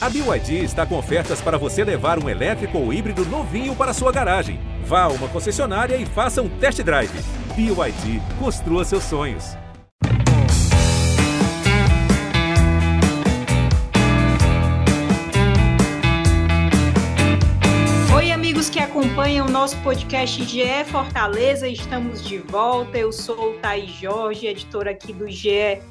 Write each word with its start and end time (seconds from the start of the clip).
A 0.00 0.08
BYD 0.08 0.62
está 0.62 0.86
com 0.86 0.96
ofertas 0.96 1.40
para 1.40 1.58
você 1.58 1.82
levar 1.82 2.22
um 2.22 2.28
elétrico 2.28 2.78
ou 2.78 2.92
híbrido 2.92 3.24
novinho 3.24 3.74
para 3.74 3.92
sua 3.92 4.12
garagem. 4.12 4.60
Vá 4.84 5.02
a 5.02 5.08
uma 5.08 5.26
concessionária 5.26 5.96
e 5.96 6.06
faça 6.06 6.40
um 6.40 6.48
test 6.48 6.80
drive. 6.84 7.10
BYD, 7.56 8.22
construa 8.38 8.84
seus 8.84 9.02
sonhos. 9.02 9.56
Oi, 18.14 18.30
amigos 18.30 18.70
que 18.70 18.78
acompanham 18.78 19.48
o 19.48 19.50
nosso 19.50 19.76
podcast 19.78 20.44
GE 20.44 20.84
Fortaleza, 20.92 21.66
estamos 21.66 22.24
de 22.24 22.38
volta. 22.38 22.96
Eu 22.96 23.10
sou 23.10 23.50
o 23.50 23.58
Thaís 23.58 23.90
Jorge, 23.90 24.46
editora 24.46 24.92
aqui 24.92 25.12
do 25.12 25.28
GE. 25.28 25.82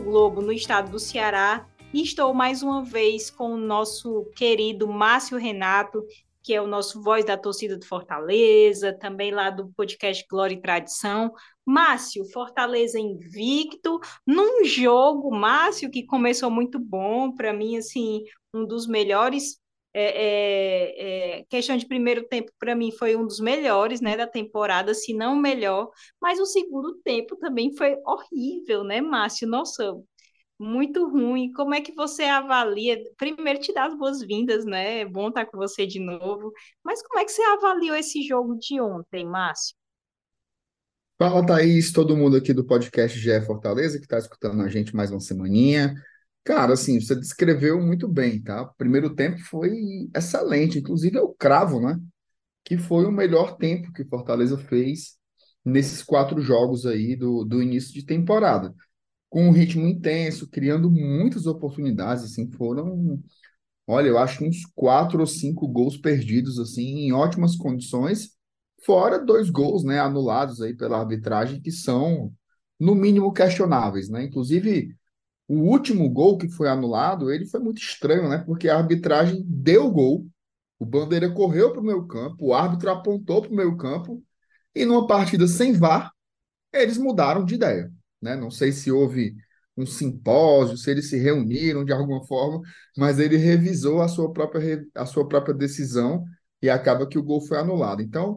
Globo 0.00 0.40
no 0.42 0.52
estado 0.52 0.90
do 0.90 0.98
Ceará 0.98 1.66
estou 2.00 2.32
mais 2.32 2.62
uma 2.62 2.82
vez 2.82 3.30
com 3.30 3.52
o 3.52 3.58
nosso 3.58 4.24
querido 4.34 4.88
Márcio 4.88 5.36
Renato, 5.36 6.02
que 6.42 6.54
é 6.54 6.60
o 6.60 6.66
nosso 6.66 7.02
voz 7.02 7.24
da 7.24 7.36
torcida 7.36 7.76
do 7.76 7.86
Fortaleza, 7.86 8.92
também 8.92 9.30
lá 9.30 9.50
do 9.50 9.68
podcast 9.76 10.26
Glória 10.28 10.54
e 10.54 10.60
Tradição. 10.60 11.32
Márcio, 11.64 12.24
Fortaleza 12.32 12.98
invicto, 12.98 14.00
num 14.26 14.64
jogo, 14.64 15.30
Márcio, 15.30 15.90
que 15.90 16.04
começou 16.04 16.50
muito 16.50 16.78
bom, 16.78 17.32
para 17.32 17.52
mim, 17.52 17.76
assim, 17.76 18.24
um 18.52 18.66
dos 18.66 18.86
melhores. 18.86 19.60
É, 19.94 20.04
é, 20.04 21.40
é, 21.40 21.44
questão 21.50 21.76
de 21.76 21.86
primeiro 21.86 22.26
tempo, 22.26 22.50
para 22.58 22.74
mim, 22.74 22.90
foi 22.90 23.14
um 23.14 23.26
dos 23.26 23.38
melhores 23.38 24.00
né, 24.00 24.16
da 24.16 24.26
temporada, 24.26 24.94
se 24.94 25.12
não 25.12 25.34
o 25.34 25.40
melhor, 25.40 25.90
mas 26.18 26.40
o 26.40 26.46
segundo 26.46 26.94
tempo 27.04 27.36
também 27.36 27.76
foi 27.76 27.98
horrível, 28.06 28.84
né, 28.84 29.02
Márcio? 29.02 29.46
Nossa, 29.46 29.94
muito 30.58 31.08
ruim. 31.08 31.52
Como 31.52 31.74
é 31.74 31.80
que 31.80 31.94
você 31.94 32.24
avalia? 32.24 32.96
Primeiro, 33.16 33.60
te 33.60 33.72
dar 33.72 33.88
as 33.88 33.98
boas-vindas, 33.98 34.64
né? 34.64 35.00
É 35.00 35.04
bom 35.04 35.28
estar 35.28 35.46
com 35.46 35.56
você 35.56 35.86
de 35.86 35.98
novo. 35.98 36.52
Mas 36.84 37.02
como 37.02 37.18
é 37.20 37.24
que 37.24 37.32
você 37.32 37.42
avaliou 37.42 37.96
esse 37.96 38.22
jogo 38.22 38.56
de 38.56 38.80
ontem, 38.80 39.26
Márcio? 39.26 39.74
Fala, 41.18 41.44
Thaís, 41.44 41.92
todo 41.92 42.16
mundo 42.16 42.36
aqui 42.36 42.52
do 42.52 42.64
podcast 42.64 43.18
GE 43.18 43.40
Fortaleza 43.42 43.98
que 43.98 44.04
está 44.04 44.18
escutando 44.18 44.62
a 44.62 44.68
gente 44.68 44.94
mais 44.94 45.10
uma 45.10 45.20
semaninha. 45.20 45.94
Cara, 46.44 46.72
assim, 46.72 47.00
você 47.00 47.14
descreveu 47.14 47.80
muito 47.80 48.08
bem, 48.08 48.42
tá? 48.42 48.64
Primeiro 48.76 49.14
tempo 49.14 49.38
foi 49.44 50.08
excelente, 50.16 50.78
inclusive 50.78 51.16
é 51.16 51.20
o 51.20 51.32
cravo, 51.32 51.80
né? 51.80 51.96
Que 52.64 52.76
foi 52.76 53.04
o 53.04 53.12
melhor 53.12 53.56
tempo 53.56 53.92
que 53.92 54.04
Fortaleza 54.04 54.58
fez 54.58 55.16
nesses 55.64 56.02
quatro 56.02 56.40
jogos 56.40 56.86
aí 56.86 57.14
do, 57.14 57.44
do 57.44 57.62
início 57.62 57.92
de 57.94 58.04
temporada 58.04 58.74
com 59.32 59.48
um 59.48 59.50
ritmo 59.50 59.86
intenso, 59.88 60.46
criando 60.46 60.90
muitas 60.90 61.46
oportunidades, 61.46 62.22
assim, 62.22 62.50
foram, 62.50 63.18
olha, 63.86 64.08
eu 64.08 64.18
acho 64.18 64.44
uns 64.44 64.66
quatro 64.74 65.20
ou 65.20 65.26
cinco 65.26 65.66
gols 65.66 65.96
perdidos, 65.96 66.58
assim, 66.58 67.06
em 67.06 67.12
ótimas 67.14 67.56
condições, 67.56 68.32
fora 68.84 69.18
dois 69.18 69.48
gols, 69.48 69.84
né, 69.84 69.98
anulados 69.98 70.60
aí 70.60 70.76
pela 70.76 71.00
arbitragem, 71.00 71.62
que 71.62 71.70
são, 71.70 72.30
no 72.78 72.94
mínimo, 72.94 73.32
questionáveis, 73.32 74.10
né, 74.10 74.24
inclusive, 74.24 74.94
o 75.48 75.60
último 75.60 76.10
gol 76.10 76.36
que 76.36 76.50
foi 76.50 76.68
anulado, 76.68 77.32
ele 77.32 77.46
foi 77.46 77.60
muito 77.60 77.80
estranho, 77.80 78.28
né, 78.28 78.36
porque 78.44 78.68
a 78.68 78.76
arbitragem 78.76 79.42
deu 79.48 79.90
gol, 79.90 80.26
o 80.78 80.84
Bandeira 80.84 81.30
correu 81.30 81.72
para 81.72 81.80
o 81.80 81.84
meio 81.84 82.06
campo, 82.06 82.48
o 82.48 82.54
árbitro 82.54 82.90
apontou 82.90 83.40
para 83.40 83.50
o 83.50 83.56
meio 83.56 83.78
campo, 83.78 84.22
e 84.74 84.84
numa 84.84 85.06
partida 85.06 85.46
sem 85.48 85.72
VAR, 85.72 86.12
eles 86.70 86.98
mudaram 86.98 87.46
de 87.46 87.54
ideia 87.54 87.90
né? 88.22 88.36
Não 88.36 88.50
sei 88.50 88.72
se 88.72 88.90
houve 88.90 89.34
um 89.76 89.86
simpósio, 89.86 90.76
se 90.76 90.90
eles 90.90 91.08
se 91.08 91.16
reuniram 91.18 91.84
de 91.84 91.92
alguma 91.92 92.24
forma, 92.26 92.60
mas 92.96 93.18
ele 93.18 93.36
revisou 93.36 94.02
a 94.02 94.08
sua 94.08 94.32
própria, 94.32 94.84
a 94.94 95.06
sua 95.06 95.26
própria 95.26 95.54
decisão 95.54 96.24
e 96.60 96.68
acaba 96.70 97.06
que 97.06 97.18
o 97.18 97.22
gol 97.22 97.40
foi 97.40 97.58
anulado. 97.58 98.02
Então, 98.02 98.36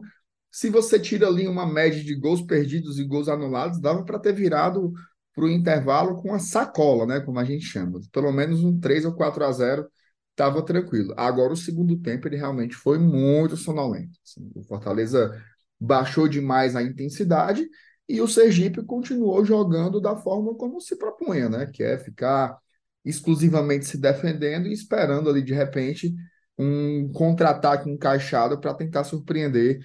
se 0.50 0.70
você 0.70 0.98
tira 0.98 1.28
ali 1.28 1.46
uma 1.46 1.66
média 1.66 2.02
de 2.02 2.14
gols 2.14 2.42
perdidos 2.42 2.98
e 2.98 3.04
gols 3.04 3.28
anulados, 3.28 3.80
dava 3.80 4.04
para 4.04 4.18
ter 4.18 4.32
virado 4.32 4.92
para 5.34 5.44
o 5.44 5.50
intervalo 5.50 6.16
com 6.22 6.32
a 6.32 6.38
sacola, 6.38 7.04
né? 7.06 7.20
Como 7.20 7.38
a 7.38 7.44
gente 7.44 7.66
chama. 7.66 8.00
Pelo 8.10 8.32
menos 8.32 8.64
um 8.64 8.80
3 8.80 9.04
ou 9.04 9.12
4 9.14 9.44
a 9.44 9.52
0 9.52 9.86
estava 10.30 10.62
tranquilo. 10.62 11.12
Agora, 11.16 11.52
o 11.52 11.56
segundo 11.56 11.98
tempo, 11.98 12.26
ele 12.26 12.36
realmente 12.36 12.74
foi 12.74 12.98
muito 12.98 13.56
sonolento. 13.56 14.18
Assim, 14.24 14.50
o 14.54 14.62
Fortaleza 14.64 15.38
baixou 15.78 16.26
demais 16.26 16.74
a 16.74 16.82
intensidade 16.82 17.68
e 18.08 18.20
o 18.20 18.28
Sergipe 18.28 18.84
continuou 18.84 19.44
jogando 19.44 20.00
da 20.00 20.16
forma 20.16 20.54
como 20.54 20.80
se 20.80 20.96
propunha, 20.96 21.48
né? 21.48 21.66
Que 21.66 21.82
é 21.82 21.98
ficar 21.98 22.56
exclusivamente 23.04 23.86
se 23.86 23.98
defendendo 23.98 24.66
e 24.66 24.72
esperando 24.72 25.28
ali, 25.30 25.42
de 25.42 25.54
repente, 25.54 26.14
um 26.58 27.10
contra-ataque 27.12 27.90
encaixado 27.90 28.60
para 28.60 28.74
tentar 28.74 29.04
surpreender 29.04 29.80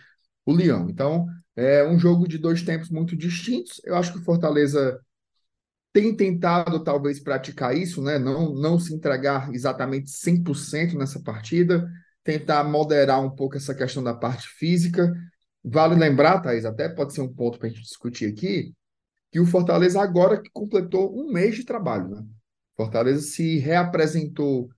o 0.45 0.53
Leão. 0.53 0.89
Então, 0.89 1.27
é 1.55 1.83
um 1.87 1.99
jogo 1.99 2.27
de 2.27 2.37
dois 2.37 2.61
tempos 2.63 2.89
muito 2.89 3.15
distintos. 3.15 3.81
Eu 3.83 3.95
acho 3.95 4.13
que 4.13 4.19
o 4.19 4.23
Fortaleza 4.23 4.99
tem 5.93 6.15
tentado, 6.15 6.83
talvez, 6.83 7.19
praticar 7.19 7.75
isso, 7.75 8.01
né? 8.01 8.17
Não, 8.17 8.53
não 8.53 8.79
se 8.79 8.93
entregar 8.93 9.53
exatamente 9.53 10.09
100% 10.09 10.97
nessa 10.97 11.21
partida, 11.21 11.89
tentar 12.23 12.63
moderar 12.63 13.21
um 13.21 13.29
pouco 13.29 13.57
essa 13.57 13.75
questão 13.75 14.03
da 14.03 14.13
parte 14.13 14.47
física 14.47 15.13
Vale 15.63 15.95
lembrar, 15.95 16.41
Thaís, 16.41 16.65
até 16.65 16.89
pode 16.89 17.13
ser 17.13 17.21
um 17.21 17.33
ponto 17.33 17.59
para 17.59 17.67
a 17.67 17.69
gente 17.69 17.83
discutir 17.83 18.25
aqui, 18.27 18.73
que 19.31 19.39
o 19.39 19.45
Fortaleza 19.45 20.01
agora 20.01 20.41
que 20.41 20.49
completou 20.51 21.15
um 21.17 21.31
mês 21.31 21.55
de 21.55 21.63
trabalho. 21.63 22.09
Né? 22.09 22.25
Fortaleza 22.75 23.21
se 23.21 23.59
reapresentou 23.59 24.69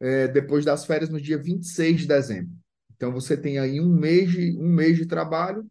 é, 0.00 0.26
depois 0.28 0.64
das 0.64 0.84
férias 0.84 1.10
no 1.10 1.20
dia 1.20 1.38
26 1.38 2.00
de 2.00 2.06
dezembro. 2.06 2.52
Então 2.96 3.12
você 3.12 3.36
tem 3.36 3.58
aí 3.58 3.80
um 3.80 3.88
mês 3.88 4.30
de, 4.30 4.56
um 4.58 4.68
mês 4.68 4.96
de 4.96 5.06
trabalho, 5.06 5.66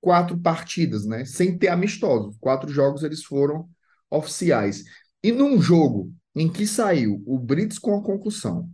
quatro 0.00 0.38
partidas, 0.38 1.04
né? 1.06 1.24
Sem 1.24 1.56
ter 1.56 1.68
amistosos. 1.68 2.36
Quatro 2.38 2.70
jogos 2.70 3.02
eles 3.02 3.24
foram 3.24 3.68
oficiais. 4.10 4.84
E 5.22 5.32
num 5.32 5.60
jogo 5.60 6.12
em 6.34 6.50
que 6.50 6.66
saiu 6.66 7.22
o 7.26 7.38
Brits 7.38 7.78
com 7.78 7.96
a 7.96 8.02
concussão 8.02 8.68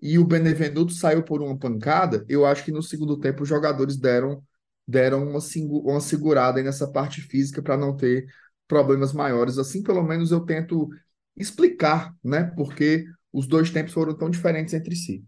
e 0.00 0.18
o 0.18 0.24
Benevenuto 0.24 0.92
saiu 0.92 1.22
por 1.22 1.42
uma 1.42 1.58
pancada, 1.58 2.24
eu 2.28 2.44
acho 2.44 2.64
que 2.64 2.70
no 2.70 2.82
segundo 2.82 3.18
tempo 3.18 3.42
os 3.42 3.48
jogadores 3.48 3.96
deram 3.96 4.42
deram 4.86 5.28
uma, 5.28 5.40
uma 5.84 6.00
segurada 6.00 6.62
nessa 6.62 6.90
parte 6.90 7.20
física 7.20 7.62
para 7.62 7.76
não 7.76 7.96
ter 7.96 8.26
problemas 8.68 9.12
maiores. 9.12 9.58
Assim, 9.58 9.82
pelo 9.82 10.02
menos 10.02 10.30
eu 10.30 10.40
tento 10.44 10.88
explicar, 11.36 12.14
né, 12.22 12.44
porque 12.56 13.04
os 13.32 13.46
dois 13.46 13.70
tempos 13.70 13.92
foram 13.92 14.16
tão 14.16 14.30
diferentes 14.30 14.72
entre 14.72 14.94
si. 14.94 15.24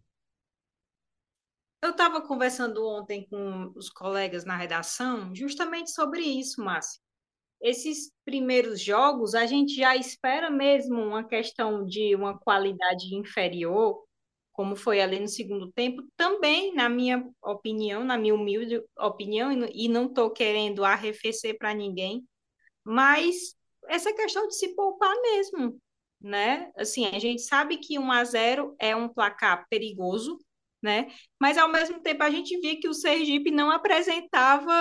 Eu 1.83 1.91
estava 1.91 2.21
conversando 2.21 2.85
ontem 2.85 3.27
com 3.29 3.73
os 3.77 3.89
colegas 3.89 4.45
na 4.45 4.57
redação 4.57 5.33
justamente 5.35 5.91
sobre 5.91 6.23
isso, 6.23 6.63
Márcio. 6.63 7.01
Esses 7.61 8.13
primeiros 8.25 8.81
jogos, 8.81 9.35
a 9.35 9.47
gente 9.47 9.75
já 9.75 9.97
espera 9.97 10.51
mesmo 10.51 11.01
uma 11.01 11.25
questão 11.25 11.85
de 11.85 12.15
uma 12.15 12.39
qualidade 12.39 13.15
inferior, 13.15 14.05
como 14.59 14.75
foi 14.75 15.01
ali 15.01 15.21
no 15.21 15.29
segundo 15.29 15.71
tempo, 15.71 16.03
também, 16.17 16.75
na 16.75 16.89
minha 16.89 17.25
opinião, 17.41 18.03
na 18.03 18.19
minha 18.19 18.35
humilde 18.35 18.83
opinião, 18.99 19.53
e 19.73 19.89
não 19.89 20.07
estou 20.07 20.33
querendo 20.33 20.85
arrefecer 20.85 21.57
para 21.57 21.73
ninguém, 21.73 22.27
mas 22.83 23.55
essa 23.87 24.13
questão 24.13 24.49
de 24.49 24.57
se 24.57 24.75
poupar 24.75 25.15
mesmo, 25.23 25.81
né? 26.21 26.73
Assim, 26.77 27.07
a 27.07 27.21
gente 27.21 27.43
sabe 27.43 27.77
que 27.77 28.01
1 28.01 28.11
a 28.11 28.25
0 28.25 28.75
é 28.81 28.97
um 28.97 29.09
placar 29.09 29.65
perigoso, 29.71 30.37
né? 30.83 31.07
Mas 31.41 31.57
ao 31.57 31.69
mesmo 31.69 32.01
tempo 32.01 32.25
a 32.25 32.31
gente 32.31 32.59
via 32.59 32.81
que 32.81 32.89
o 32.89 32.95
Sergipe 32.95 33.53
não 33.53 33.71
apresentava 33.71 34.73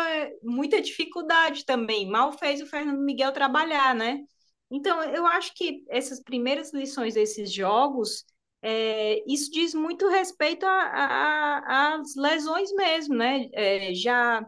muita 0.42 0.82
dificuldade 0.82 1.64
também. 1.66 2.10
Mal 2.10 2.32
fez 2.32 2.64
o 2.64 2.66
Fernando 2.66 3.04
Miguel 3.04 3.32
trabalhar, 3.32 3.94
né? 3.94 4.24
Então, 4.72 5.04
eu 5.04 5.28
acho 5.28 5.54
que 5.54 5.84
essas 5.88 6.20
primeiras 6.20 6.74
lições 6.74 7.14
desses 7.14 7.54
jogos 7.54 8.26
é, 8.62 9.24
isso 9.32 9.52
diz 9.52 9.74
muito 9.74 10.08
respeito 10.10 10.66
às 10.66 12.16
lesões 12.16 12.72
mesmo, 12.74 13.16
né? 13.16 13.50
É, 13.54 13.94
já 13.94 14.46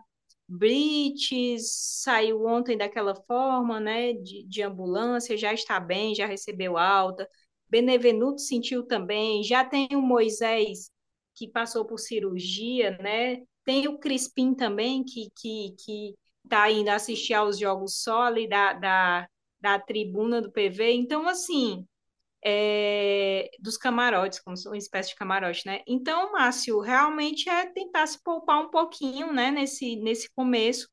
Brites 0.48 2.02
saiu 2.04 2.46
ontem 2.46 2.78
daquela 2.78 3.16
forma, 3.16 3.80
né? 3.80 4.14
De, 4.14 4.44
de 4.48 4.64
ambulância, 4.64 5.38
já 5.38 5.54
está 5.54 5.80
bem, 5.80 6.16
já 6.16 6.26
recebeu 6.26 6.78
alta. 6.78 7.28
Benevenuto 7.70 8.42
sentiu 8.42 8.84
também, 8.86 9.44
já 9.44 9.64
tem 9.64 9.88
o 9.94 10.02
Moisés 10.02 10.92
que 11.36 11.48
passou 11.48 11.86
por 11.86 12.00
cirurgia, 12.00 12.98
né? 12.98 13.44
Tem 13.64 13.88
o 13.88 14.00
Crispim 14.00 14.56
também, 14.56 15.04
que 15.04 15.30
que 15.40 15.76
que 15.78 16.16
está 16.44 16.70
indo 16.72 16.90
assistir 16.90 17.36
aos 17.36 17.60
jogos 17.60 18.08
ali 18.08 18.48
da, 18.50 18.74
da, 18.74 19.28
da 19.62 19.80
tribuna 19.80 20.42
do 20.42 20.52
PV. 20.52 20.94
Então, 20.94 21.28
assim, 21.28 21.86
é, 22.44 23.50
dos 23.60 23.78
camarotes, 23.78 24.40
como 24.40 24.56
uma 24.66 24.78
espécie 24.78 25.10
de 25.10 25.16
camarote, 25.16 25.66
né? 25.66 25.82
Então, 25.88 26.32
Márcio, 26.32 26.80
realmente 26.80 27.50
é 27.50 27.66
tentar 27.66 28.08
se 28.08 28.22
poupar 28.24 28.62
um 28.64 28.70
pouquinho, 28.70 29.34
né, 29.34 29.52
nesse, 29.52 29.96
nesse 29.98 30.30
começo, 30.34 30.88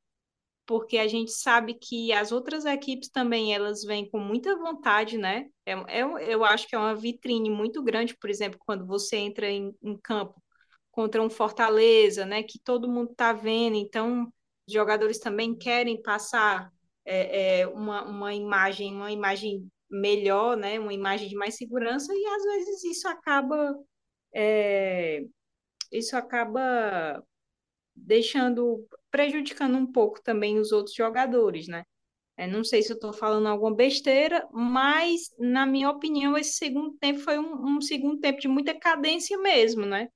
porque 0.66 0.98
a 0.98 1.06
gente 1.06 1.30
sabe 1.30 1.74
que 1.74 2.12
as 2.12 2.32
outras 2.32 2.64
equipes 2.64 3.08
também 3.08 3.54
elas 3.54 3.84
vêm 3.84 4.10
com 4.10 4.18
muita 4.18 4.56
vontade, 4.56 5.16
né? 5.16 5.46
É, 5.64 5.72
é, 6.00 6.34
eu 6.34 6.44
acho 6.44 6.66
que 6.68 6.74
é 6.74 6.78
uma 6.78 6.94
vitrine 6.94 7.48
muito 7.50 7.82
grande, 7.82 8.16
por 8.16 8.28
exemplo, 8.28 8.58
quando 8.66 8.84
você 8.86 9.16
entra 9.16 9.48
em, 9.48 9.72
em 9.82 9.96
campo 9.96 10.42
contra 10.90 11.22
um 11.22 11.30
Fortaleza, 11.30 12.26
né? 12.26 12.42
Que 12.42 12.58
todo 12.58 12.88
mundo 12.88 13.12
está 13.12 13.32
vendo, 13.32 13.76
então 13.76 14.24
os 14.66 14.72
jogadores 14.74 15.18
também 15.20 15.54
querem 15.56 16.02
passar 16.02 16.72
é, 17.04 17.60
é, 17.60 17.66
uma, 17.68 18.04
uma 18.04 18.34
imagem, 18.34 18.92
uma 18.92 19.12
imagem 19.12 19.70
melhor, 19.90 20.56
né? 20.56 20.78
Uma 20.78 20.92
imagem 20.92 21.28
de 21.28 21.34
mais 21.36 21.56
segurança 21.56 22.12
e 22.14 22.26
às 22.26 22.42
vezes 22.44 22.84
isso 22.84 23.08
acaba 23.08 23.74
é, 24.34 25.22
isso 25.92 26.16
acaba 26.16 27.22
deixando 27.94 28.86
prejudicando 29.10 29.76
um 29.76 29.90
pouco 29.90 30.22
também 30.22 30.58
os 30.58 30.72
outros 30.72 30.94
jogadores, 30.94 31.68
né? 31.68 31.84
É, 32.38 32.46
não 32.46 32.62
sei 32.62 32.82
se 32.82 32.92
eu 32.92 32.96
estou 32.96 33.14
falando 33.14 33.48
alguma 33.48 33.74
besteira, 33.74 34.46
mas, 34.52 35.30
na 35.38 35.64
minha 35.64 35.88
opinião, 35.88 36.36
esse 36.36 36.52
segundo 36.52 36.94
tempo 36.98 37.20
foi 37.20 37.38
um, 37.38 37.76
um 37.76 37.80
segundo 37.80 38.20
tempo 38.20 38.38
de 38.38 38.46
muita 38.46 38.78
cadência 38.78 39.38
mesmo, 39.38 39.86
né? 39.86 40.08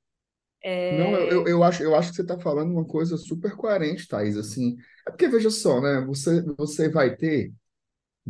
É... 0.62 0.98
Não, 0.98 1.18
eu, 1.18 1.48
eu, 1.48 1.64
acho, 1.64 1.82
eu 1.82 1.94
acho 1.94 2.10
que 2.10 2.16
você 2.16 2.22
está 2.22 2.38
falando 2.38 2.72
uma 2.72 2.84
coisa 2.84 3.16
super 3.16 3.56
coerente, 3.56 4.06
Thaís. 4.06 4.36
Assim, 4.36 4.76
é 5.08 5.10
porque, 5.10 5.28
veja 5.28 5.48
só, 5.50 5.80
né? 5.80 6.04
Você, 6.06 6.42
você 6.58 6.90
vai 6.90 7.16
ter 7.16 7.52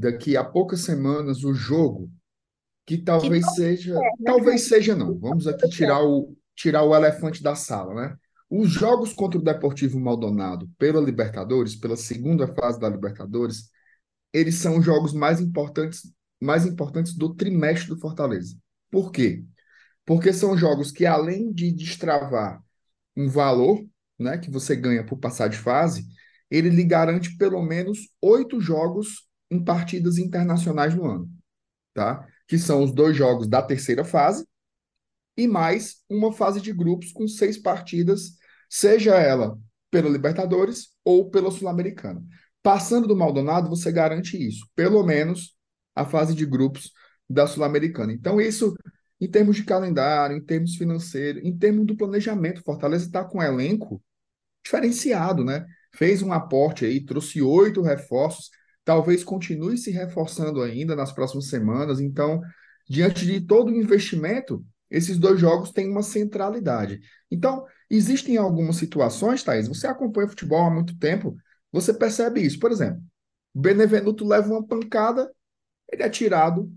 daqui 0.00 0.36
a 0.36 0.42
poucas 0.42 0.80
semanas 0.80 1.44
o 1.44 1.52
jogo 1.52 2.10
que 2.86 2.98
talvez 2.98 3.44
que 3.44 3.54
seja. 3.54 3.92
É, 3.92 3.98
né? 3.98 4.10
Talvez 4.24 4.62
seja, 4.62 4.96
não. 4.96 5.18
Vamos 5.18 5.46
aqui 5.46 5.68
tirar 5.68 6.02
o, 6.02 6.34
tirar 6.56 6.82
o 6.82 6.94
elefante 6.94 7.42
da 7.42 7.54
sala, 7.54 7.94
né? 7.94 8.16
Os 8.48 8.70
jogos 8.70 9.12
contra 9.12 9.38
o 9.38 9.42
Deportivo 9.42 10.00
Maldonado 10.00 10.68
pela 10.76 11.00
Libertadores, 11.00 11.76
pela 11.76 11.96
segunda 11.96 12.48
fase 12.48 12.80
da 12.80 12.88
Libertadores, 12.88 13.70
eles 14.32 14.56
são 14.56 14.78
os 14.78 14.84
jogos 14.84 15.12
mais 15.12 15.40
importantes, 15.40 16.12
mais 16.40 16.66
importantes 16.66 17.14
do 17.14 17.32
trimestre 17.34 17.90
do 17.90 18.00
Fortaleza. 18.00 18.56
Por 18.90 19.12
quê? 19.12 19.44
Porque 20.04 20.32
são 20.32 20.56
jogos 20.56 20.90
que, 20.90 21.06
além 21.06 21.52
de 21.52 21.70
destravar 21.70 22.60
um 23.16 23.28
valor 23.28 23.86
né, 24.18 24.36
que 24.38 24.50
você 24.50 24.74
ganha 24.74 25.04
por 25.04 25.18
passar 25.18 25.48
de 25.48 25.56
fase, 25.56 26.04
ele 26.50 26.70
lhe 26.70 26.82
garante 26.82 27.36
pelo 27.36 27.62
menos 27.62 28.08
oito 28.20 28.60
jogos 28.60 29.29
em 29.50 29.62
partidas 29.62 30.18
internacionais 30.18 30.94
no 30.94 31.06
ano, 31.06 31.30
tá? 31.94 32.26
Que 32.46 32.58
são 32.58 32.82
os 32.82 32.92
dois 32.92 33.16
jogos 33.16 33.48
da 33.48 33.62
terceira 33.62 34.04
fase 34.04 34.46
e 35.36 35.46
mais 35.46 36.02
uma 36.08 36.32
fase 36.32 36.60
de 36.60 36.72
grupos 36.72 37.12
com 37.12 37.26
seis 37.26 37.56
partidas 37.58 38.36
seja 38.68 39.14
ela 39.16 39.58
pela 39.90 40.08
Libertadores 40.08 40.90
ou 41.04 41.30
pela 41.30 41.50
Sul-Americana. 41.50 42.22
Passando 42.62 43.08
do 43.08 43.16
Maldonado, 43.16 43.68
você 43.68 43.90
garante 43.90 44.36
isso, 44.36 44.68
pelo 44.74 45.02
menos 45.02 45.56
a 45.94 46.04
fase 46.04 46.34
de 46.34 46.46
grupos 46.46 46.92
da 47.28 47.46
Sul-Americana. 47.46 48.12
Então, 48.12 48.40
isso, 48.40 48.76
em 49.20 49.28
termos 49.28 49.56
de 49.56 49.64
calendário, 49.64 50.36
em 50.36 50.44
termos 50.44 50.76
financeiros, 50.76 51.42
em 51.42 51.56
termos 51.56 51.86
do 51.86 51.96
planejamento, 51.96 52.62
Fortaleza 52.62 53.06
está 53.06 53.24
com 53.24 53.38
um 53.38 53.42
elenco 53.42 54.02
diferenciado, 54.62 55.44
né? 55.44 55.66
Fez 55.94 56.22
um 56.22 56.32
aporte 56.32 56.84
aí, 56.84 57.04
trouxe 57.04 57.42
oito 57.42 57.82
reforços, 57.82 58.50
talvez 58.84 59.22
continue 59.24 59.76
se 59.78 59.90
reforçando 59.90 60.62
ainda 60.62 60.96
nas 60.96 61.12
próximas 61.12 61.46
semanas. 61.46 62.00
Então, 62.00 62.40
diante 62.88 63.26
de 63.26 63.40
todo 63.40 63.68
o 63.70 63.76
investimento, 63.76 64.64
esses 64.90 65.18
dois 65.18 65.40
jogos 65.40 65.70
têm 65.70 65.88
uma 65.88 66.02
centralidade. 66.02 67.00
Então, 67.30 67.64
existem 67.88 68.36
algumas 68.36 68.76
situações, 68.76 69.42
Thaís, 69.42 69.68
você 69.68 69.86
acompanha 69.86 70.28
futebol 70.28 70.66
há 70.66 70.70
muito 70.70 70.98
tempo, 70.98 71.36
você 71.70 71.94
percebe 71.94 72.40
isso. 72.40 72.58
Por 72.58 72.72
exemplo, 72.72 73.02
Benevenuto 73.54 74.26
leva 74.26 74.48
uma 74.48 74.66
pancada, 74.66 75.30
ele 75.90 76.02
é 76.02 76.08
tirado 76.08 76.72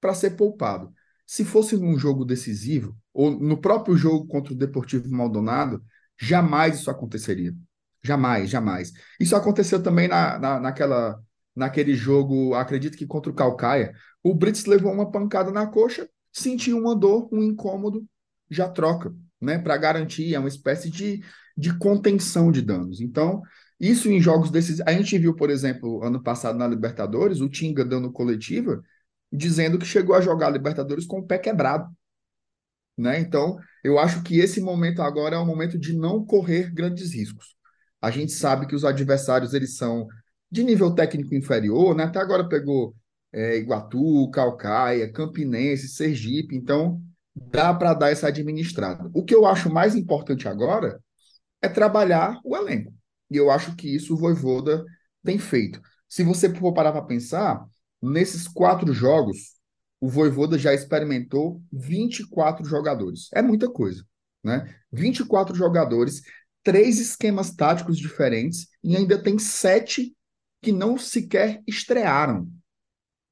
para 0.00 0.14
ser 0.14 0.30
poupado. 0.30 0.92
Se 1.26 1.44
fosse 1.44 1.76
num 1.76 1.98
jogo 1.98 2.24
decisivo, 2.24 2.96
ou 3.12 3.30
no 3.30 3.60
próprio 3.60 3.96
jogo 3.96 4.26
contra 4.26 4.52
o 4.52 4.56
Deportivo 4.56 5.10
Maldonado, 5.10 5.82
jamais 6.18 6.80
isso 6.80 6.90
aconteceria. 6.90 7.54
Jamais, 8.02 8.48
jamais. 8.48 8.92
Isso 9.20 9.36
aconteceu 9.36 9.82
também 9.82 10.08
na, 10.08 10.38
na, 10.38 10.60
naquela, 10.60 11.20
naquele 11.58 11.94
jogo, 11.94 12.54
acredito 12.54 12.96
que 12.96 13.06
contra 13.06 13.30
o 13.30 13.34
Calcaia. 13.34 13.92
O 14.22 14.34
Brits 14.34 14.64
levou 14.64 14.92
uma 14.92 15.10
pancada 15.10 15.50
na 15.50 15.66
coxa, 15.66 16.08
sentiu 16.32 16.78
uma 16.78 16.94
dor, 16.94 17.28
um 17.32 17.42
incômodo, 17.42 18.06
já 18.50 18.68
troca, 18.68 19.14
né? 19.40 19.58
Para 19.58 19.76
garantir, 19.76 20.34
é 20.34 20.38
uma 20.38 20.48
espécie 20.48 20.88
de, 20.90 21.22
de 21.56 21.76
contenção 21.76 22.50
de 22.52 22.62
danos. 22.62 23.00
Então, 23.00 23.42
isso 23.78 24.08
em 24.08 24.20
jogos 24.20 24.50
desses. 24.50 24.80
A 24.82 24.92
gente 24.92 25.18
viu, 25.18 25.34
por 25.34 25.50
exemplo, 25.50 26.02
ano 26.02 26.22
passado 26.22 26.58
na 26.58 26.66
Libertadores, 26.66 27.40
o 27.40 27.48
Tinga 27.48 27.84
dando 27.84 28.12
coletiva, 28.12 28.82
dizendo 29.32 29.78
que 29.78 29.86
chegou 29.86 30.14
a 30.14 30.20
jogar 30.20 30.46
a 30.46 30.50
Libertadores 30.50 31.06
com 31.06 31.18
o 31.18 31.26
pé 31.26 31.38
quebrado. 31.38 31.88
Né? 32.96 33.20
Então, 33.20 33.56
eu 33.84 33.98
acho 33.98 34.22
que 34.22 34.38
esse 34.38 34.60
momento 34.60 35.02
agora 35.02 35.36
é 35.36 35.38
o 35.38 35.46
momento 35.46 35.78
de 35.78 35.92
não 35.92 36.24
correr 36.24 36.72
grandes 36.72 37.12
riscos. 37.12 37.56
A 38.00 38.10
gente 38.10 38.32
sabe 38.32 38.66
que 38.66 38.74
os 38.74 38.84
adversários 38.84 39.54
eles 39.54 39.76
são 39.76 40.06
de 40.50 40.64
nível 40.64 40.94
técnico 40.94 41.34
inferior, 41.34 41.94
né? 41.94 42.04
Até 42.04 42.18
agora 42.18 42.48
pegou 42.48 42.94
é, 43.32 43.56
Iguatu, 43.56 44.30
Calcaia, 44.30 45.12
Campinense, 45.12 45.88
Sergipe, 45.88 46.56
então 46.56 47.00
dá 47.34 47.72
para 47.74 47.94
dar 47.94 48.10
essa 48.10 48.28
administrada. 48.28 49.10
O 49.14 49.24
que 49.24 49.34
eu 49.34 49.46
acho 49.46 49.70
mais 49.72 49.94
importante 49.94 50.48
agora 50.48 51.00
é 51.62 51.68
trabalhar 51.68 52.40
o 52.44 52.56
elenco. 52.56 52.92
E 53.30 53.36
eu 53.36 53.50
acho 53.50 53.76
que 53.76 53.94
isso 53.94 54.14
o 54.14 54.16
Voivoda 54.16 54.84
tem 55.22 55.38
feito. 55.38 55.80
Se 56.08 56.22
você 56.22 56.52
for 56.54 56.72
parar 56.72 56.92
para 56.92 57.02
pensar, 57.02 57.64
nesses 58.00 58.48
quatro 58.48 58.92
jogos, 58.92 59.58
o 60.00 60.08
Voivoda 60.08 60.58
já 60.58 60.72
experimentou 60.72 61.60
24 61.72 62.64
jogadores. 62.64 63.28
É 63.34 63.42
muita 63.42 63.68
coisa, 63.70 64.04
né? 64.42 64.74
24 64.92 65.54
jogadores, 65.54 66.22
três 66.62 66.98
esquemas 66.98 67.54
táticos 67.54 67.98
diferentes 67.98 68.68
e 68.82 68.96
ainda 68.96 69.20
tem 69.22 69.38
sete 69.38 70.16
que 70.60 70.72
não 70.72 70.98
sequer 70.98 71.62
estrearam. 71.66 72.48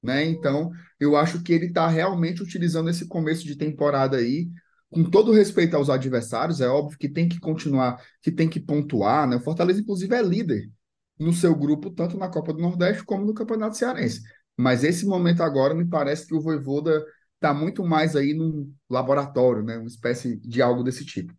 Né? 0.03 0.25
Então, 0.25 0.71
eu 1.01 1.17
acho 1.17 1.43
que 1.43 1.53
ele 1.53 1.67
está 1.67 1.89
realmente 1.89 2.43
utilizando 2.43 2.91
esse 2.91 3.07
começo 3.07 3.45
de 3.45 3.57
temporada 3.57 4.19
aí, 4.19 4.49
com 4.91 5.05
todo 5.05 5.33
respeito 5.33 5.77
aos 5.77 5.91
adversários, 5.91 6.61
é 6.61 6.69
óbvio 6.69 6.99
que 6.99 7.09
tem 7.09 7.29
que 7.29 7.41
continuar, 7.41 8.01
que 8.23 8.31
tem 8.31 8.49
que 8.49 8.61
pontuar, 8.61 9.27
né? 9.29 9.37
O 9.37 9.41
Fortaleza, 9.41 9.81
inclusive, 9.81 10.15
é 10.15 10.23
líder 10.23 10.71
no 11.19 11.33
seu 11.33 11.55
grupo, 11.55 11.91
tanto 11.91 12.17
na 12.17 12.29
Copa 12.29 12.53
do 12.53 12.61
Nordeste 12.61 13.05
como 13.05 13.25
no 13.27 13.35
Campeonato 13.35 13.77
Cearense. 13.77 14.23
Mas 14.57 14.85
esse 14.85 15.05
momento 15.05 15.43
agora 15.43 15.75
me 15.75 15.85
parece 15.87 16.27
que 16.27 16.35
o 16.35 16.41
Voivoda 16.41 17.05
está 17.35 17.53
muito 17.53 17.85
mais 17.85 18.17
aí 18.17 18.33
num 18.33 18.73
laboratório, 18.89 19.63
né? 19.63 19.77
Uma 19.77 19.89
espécie 19.89 20.37
de 20.37 20.63
algo 20.63 20.83
desse 20.83 21.05
tipo. 21.05 21.35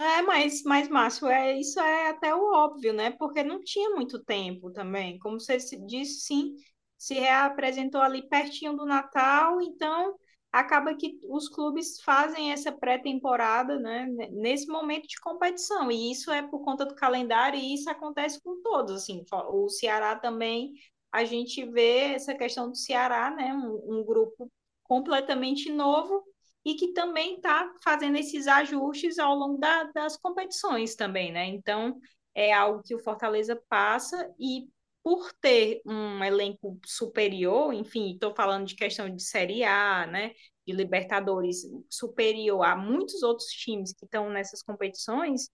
É, 0.00 0.22
mas, 0.22 0.62
mas 0.62 0.88
Márcio, 0.88 1.26
é, 1.26 1.58
isso 1.58 1.80
é 1.80 2.10
até 2.10 2.32
o 2.34 2.52
óbvio, 2.54 2.92
né? 2.92 3.10
Porque 3.12 3.42
não 3.42 3.60
tinha 3.62 3.90
muito 3.90 4.22
tempo 4.24 4.70
também. 4.72 5.18
Como 5.18 5.40
você 5.40 5.56
disse, 5.86 6.20
sim, 6.20 6.54
se 6.96 7.14
reapresentou 7.14 8.00
ali 8.00 8.28
pertinho 8.28 8.76
do 8.76 8.86
Natal, 8.86 9.60
então 9.60 10.14
acaba 10.52 10.94
que 10.94 11.18
os 11.28 11.48
clubes 11.48 12.00
fazem 12.02 12.52
essa 12.52 12.70
pré-temporada 12.72 13.78
né, 13.78 14.06
nesse 14.32 14.66
momento 14.68 15.06
de 15.06 15.16
competição, 15.20 15.90
e 15.92 16.10
isso 16.10 16.30
é 16.32 16.42
por 16.42 16.64
conta 16.64 16.86
do 16.86 16.94
calendário, 16.94 17.58
e 17.58 17.74
isso 17.74 17.90
acontece 17.90 18.40
com 18.42 18.62
todos, 18.62 18.92
assim, 19.02 19.22
o 19.52 19.68
Ceará 19.68 20.16
também, 20.16 20.72
a 21.12 21.22
gente 21.24 21.64
vê 21.70 22.14
essa 22.14 22.34
questão 22.34 22.70
do 22.70 22.76
Ceará, 22.76 23.30
né, 23.30 23.52
um, 23.52 23.98
um 24.00 24.04
grupo 24.04 24.50
completamente 24.84 25.70
novo, 25.70 26.24
e 26.64 26.74
que 26.74 26.92
também 26.92 27.36
está 27.36 27.72
fazendo 27.82 28.16
esses 28.16 28.46
ajustes 28.46 29.18
ao 29.18 29.34
longo 29.34 29.58
da, 29.58 29.84
das 29.84 30.16
competições 30.16 30.94
também, 30.94 31.32
né, 31.32 31.46
então 31.46 31.98
é 32.34 32.52
algo 32.52 32.82
que 32.82 32.94
o 32.94 33.02
Fortaleza 33.02 33.60
passa, 33.68 34.32
e 34.38 34.68
por 35.02 35.32
ter 35.40 35.80
um 35.86 36.22
elenco 36.22 36.78
superior, 36.84 37.72
enfim, 37.72 38.12
estou 38.12 38.34
falando 38.34 38.66
de 38.66 38.74
questão 38.74 39.08
de 39.08 39.22
Série 39.22 39.64
A, 39.64 40.06
né, 40.06 40.32
de 40.66 40.74
Libertadores 40.74 41.62
superior 41.88 42.62
a 42.62 42.76
muitos 42.76 43.22
outros 43.22 43.48
times 43.48 43.92
que 43.94 44.04
estão 44.04 44.28
nessas 44.28 44.62
competições, 44.62 45.48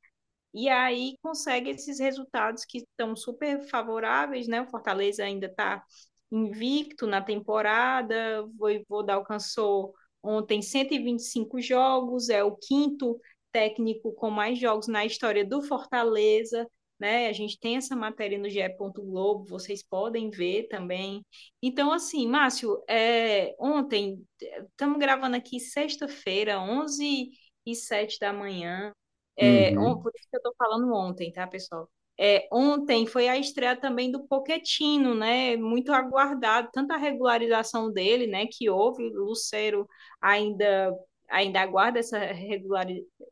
e 0.53 0.69
aí 0.69 1.17
consegue 1.21 1.71
esses 1.71 1.99
resultados 1.99 2.65
que 2.65 2.79
estão 2.79 3.17
super 3.17 3.69
favoráveis, 3.69 4.47
né? 4.47 4.63
O 4.63 4.71
Fortaleza 4.71 5.25
ainda 5.25 5.47
está 5.47 5.83
invicto 6.31 7.09
na 7.09 7.21
temporada, 7.21 8.45
o 8.45 8.53
Voivoda 8.57 9.15
alcançou 9.15 9.93
ontem 10.25 10.63
125 10.63 11.61
jogos, 11.61 12.29
é 12.29 12.43
o 12.43 12.57
quinto 12.57 13.21
técnico 13.53 14.13
com 14.13 14.31
mais 14.31 14.59
jogos 14.59 14.89
na 14.89 15.05
história 15.05 15.45
do 15.45 15.63
Fortaleza, 15.63 16.69
né? 16.99 17.29
A 17.29 17.33
gente 17.33 17.59
tem 17.59 17.77
essa 17.77 17.95
matéria 17.95 18.39
no 18.39 18.49
GE. 18.49 18.61
Globo, 18.95 19.45
vocês 19.45 19.83
podem 19.83 20.31
ver 20.31 20.69
também. 20.69 21.25
Então, 21.63 21.93
assim, 21.93 22.27
Márcio, 22.27 22.83
é, 22.89 23.55
ontem, 23.59 24.25
estamos 24.71 24.99
gravando 24.99 25.37
aqui 25.37 25.61
sexta-feira, 25.61 26.61
11 26.61 27.31
e 27.67 27.75
7 27.75 28.19
da 28.19 28.33
manhã. 28.33 28.93
É, 29.37 29.71
uhum. 29.79 30.01
Por 30.01 30.13
isso 30.15 30.29
que 30.31 30.37
eu 30.37 30.39
estou 30.39 30.55
falando 30.57 30.93
ontem, 30.95 31.33
tá, 31.33 31.47
pessoal? 31.47 31.89
É, 32.19 32.47
ontem 32.53 33.07
foi 33.07 33.29
a 33.29 33.37
estreia 33.37 33.77
também 33.77 34.11
do 34.11 34.25
Poquetino, 34.27 35.15
né? 35.15 35.57
Muito 35.57 35.93
aguardado, 35.93 36.71
tanta 36.73 36.97
regularização 36.97 37.93
dele, 37.93 38.27
né? 38.27 38.47
Que 38.47 38.71
houve, 38.71 39.03
Lucero 39.11 39.87
ainda 40.21 40.93
ainda 41.29 41.61
aguarda 41.61 41.99
essa 41.99 42.19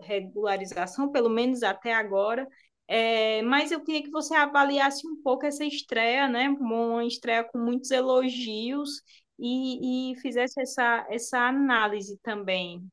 regularização, 0.01 1.13
pelo 1.13 1.29
menos 1.29 1.63
até 1.63 1.95
agora. 1.95 2.49
É, 2.89 3.43
mas 3.43 3.71
eu 3.71 3.83
queria 3.83 4.03
que 4.03 4.11
você 4.11 4.35
avaliasse 4.35 5.07
um 5.07 5.23
pouco 5.23 5.47
essa 5.47 5.65
estreia, 5.65 6.29
né? 6.29 6.49
Uma 6.49 7.05
estreia 7.05 7.45
com 7.45 7.59
muitos 7.59 7.91
elogios 7.91 9.01
e, 9.39 10.13
e 10.13 10.17
fizesse 10.21 10.61
essa, 10.61 11.07
essa 11.11 11.39
análise 11.49 12.19
também 12.23 12.87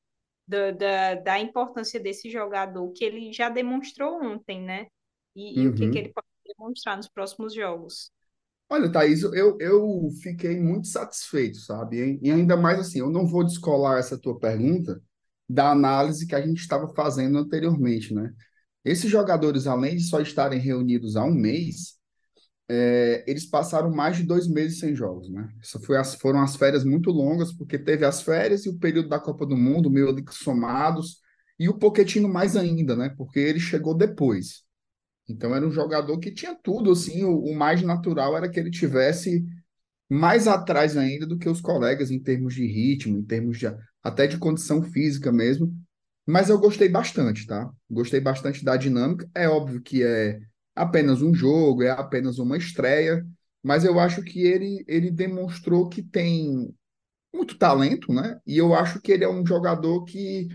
da, 0.48 0.72
da, 0.72 1.16
da 1.16 1.40
importância 1.40 2.00
desse 2.00 2.30
jogador 2.30 2.92
que 2.94 3.04
ele 3.04 3.34
já 3.34 3.50
demonstrou 3.50 4.24
ontem, 4.24 4.62
né? 4.62 4.88
E, 5.40 5.60
uhum. 5.60 5.64
e 5.64 5.68
o 5.68 5.74
que, 5.74 5.80
que 5.80 5.86
uhum. 5.86 6.04
ele 6.06 6.14
pode 6.14 6.28
demonstrar 6.46 6.98
nos 6.98 7.08
próximos 7.08 7.54
jogos. 7.54 8.12
Olha, 8.70 8.92
Thaís, 8.92 9.24
eu, 9.24 9.58
eu 9.60 10.10
fiquei 10.22 10.60
muito 10.60 10.88
satisfeito, 10.88 11.58
sabe? 11.58 12.20
E 12.22 12.30
ainda 12.30 12.56
mais 12.56 12.80
assim, 12.80 13.00
eu 13.00 13.10
não 13.10 13.26
vou 13.26 13.44
descolar 13.44 13.98
essa 13.98 14.18
tua 14.18 14.38
pergunta 14.38 15.02
da 15.48 15.72
análise 15.72 16.28
que 16.28 16.36
a 16.36 16.42
gente 16.42 16.60
estava 16.60 16.88
fazendo 16.94 17.40
anteriormente, 17.40 18.14
né? 18.14 18.32
Esses 18.86 19.10
jogadores, 19.10 19.66
além 19.66 19.96
de 19.98 20.04
só 20.04 20.22
estarem 20.22 20.60
reunidos 20.60 21.16
há 21.16 21.24
um 21.24 21.34
mês, 21.34 21.98
é, 22.70 23.24
eles 23.28 23.50
passaram 23.50 23.90
mais 23.90 24.18
de 24.18 24.24
dois 24.24 24.48
meses 24.48 24.80
sem 24.80 24.96
jogos, 24.96 25.30
né? 25.32 25.50
Isso 25.60 25.80
foi 25.82 25.98
as, 25.98 26.14
foram 26.16 26.42
as 26.42 26.56
férias 26.56 26.84
muito 26.84 27.10
longas, 27.10 27.52
porque 27.52 27.80
teve 27.80 28.06
as 28.06 28.22
férias 28.22 28.66
e 28.66 28.70
o 28.70 28.78
período 28.78 29.10
da 29.10 29.20
Copa 29.20 29.46
do 29.46 29.58
Mundo, 29.58 29.90
meio 29.90 30.10
ali 30.10 30.24
somados, 30.30 31.18
e 31.60 31.68
o 31.68 31.78
Poquetino 31.78 32.30
mais 32.30 32.56
ainda, 32.56 32.96
né? 32.96 33.10
Porque 33.18 33.40
ele 33.40 33.60
chegou 33.60 33.96
depois. 33.96 34.64
Então 35.30 35.56
era 35.56 35.66
um 35.66 35.72
jogador 35.72 36.18
que 36.20 36.32
tinha 36.32 36.56
tudo, 36.56 36.92
assim, 36.92 37.24
o, 37.24 37.38
o, 37.40 37.56
mais 37.56 37.82
natural 37.82 38.36
era 38.36 38.50
que 38.50 38.60
ele 38.60 38.72
tivesse 38.72 39.46
mais 40.10 40.48
atrás 40.48 40.98
ainda 40.98 41.26
do 41.26 41.38
que 41.38 41.48
os 41.48 41.62
colegas 41.62 42.10
em 42.10 42.20
termos 42.20 42.56
de 42.56 42.66
ritmo, 42.66 43.18
em 43.18 43.24
termos 43.24 43.60
de 43.60 43.68
até 44.04 44.26
de 44.26 44.38
condição 44.38 44.82
física 44.82 45.32
mesmo. 45.32 45.72
Mas 46.26 46.50
eu 46.50 46.60
gostei 46.60 46.90
bastante, 46.90 47.46
tá? 47.46 47.70
Gostei 47.90 48.20
bastante 48.20 48.64
da 48.64 48.76
dinâmica. 48.76 49.30
É 49.36 49.48
óbvio 49.48 49.82
que 49.82 50.04
é 50.04 50.40
apenas 50.76 51.22
um 51.22 51.34
jogo, 51.34 51.84
é 51.84 51.90
apenas 51.90 52.40
uma 52.40 52.58
estreia, 52.58 53.26
mas 53.62 53.84
eu 53.84 54.00
acho 54.00 54.24
que 54.24 54.42
ele, 54.42 54.84
ele 54.88 55.12
demonstrou 55.12 55.90
que 55.90 56.02
tem 56.02 56.74
muito 57.34 57.58
talento, 57.58 58.14
né? 58.14 58.40
E 58.46 58.58
eu 58.58 58.74
acho 58.74 59.02
que 59.02 59.12
ele 59.12 59.24
é 59.24 59.30
um 59.30 59.46
jogador 59.46 60.04
que 60.06 60.48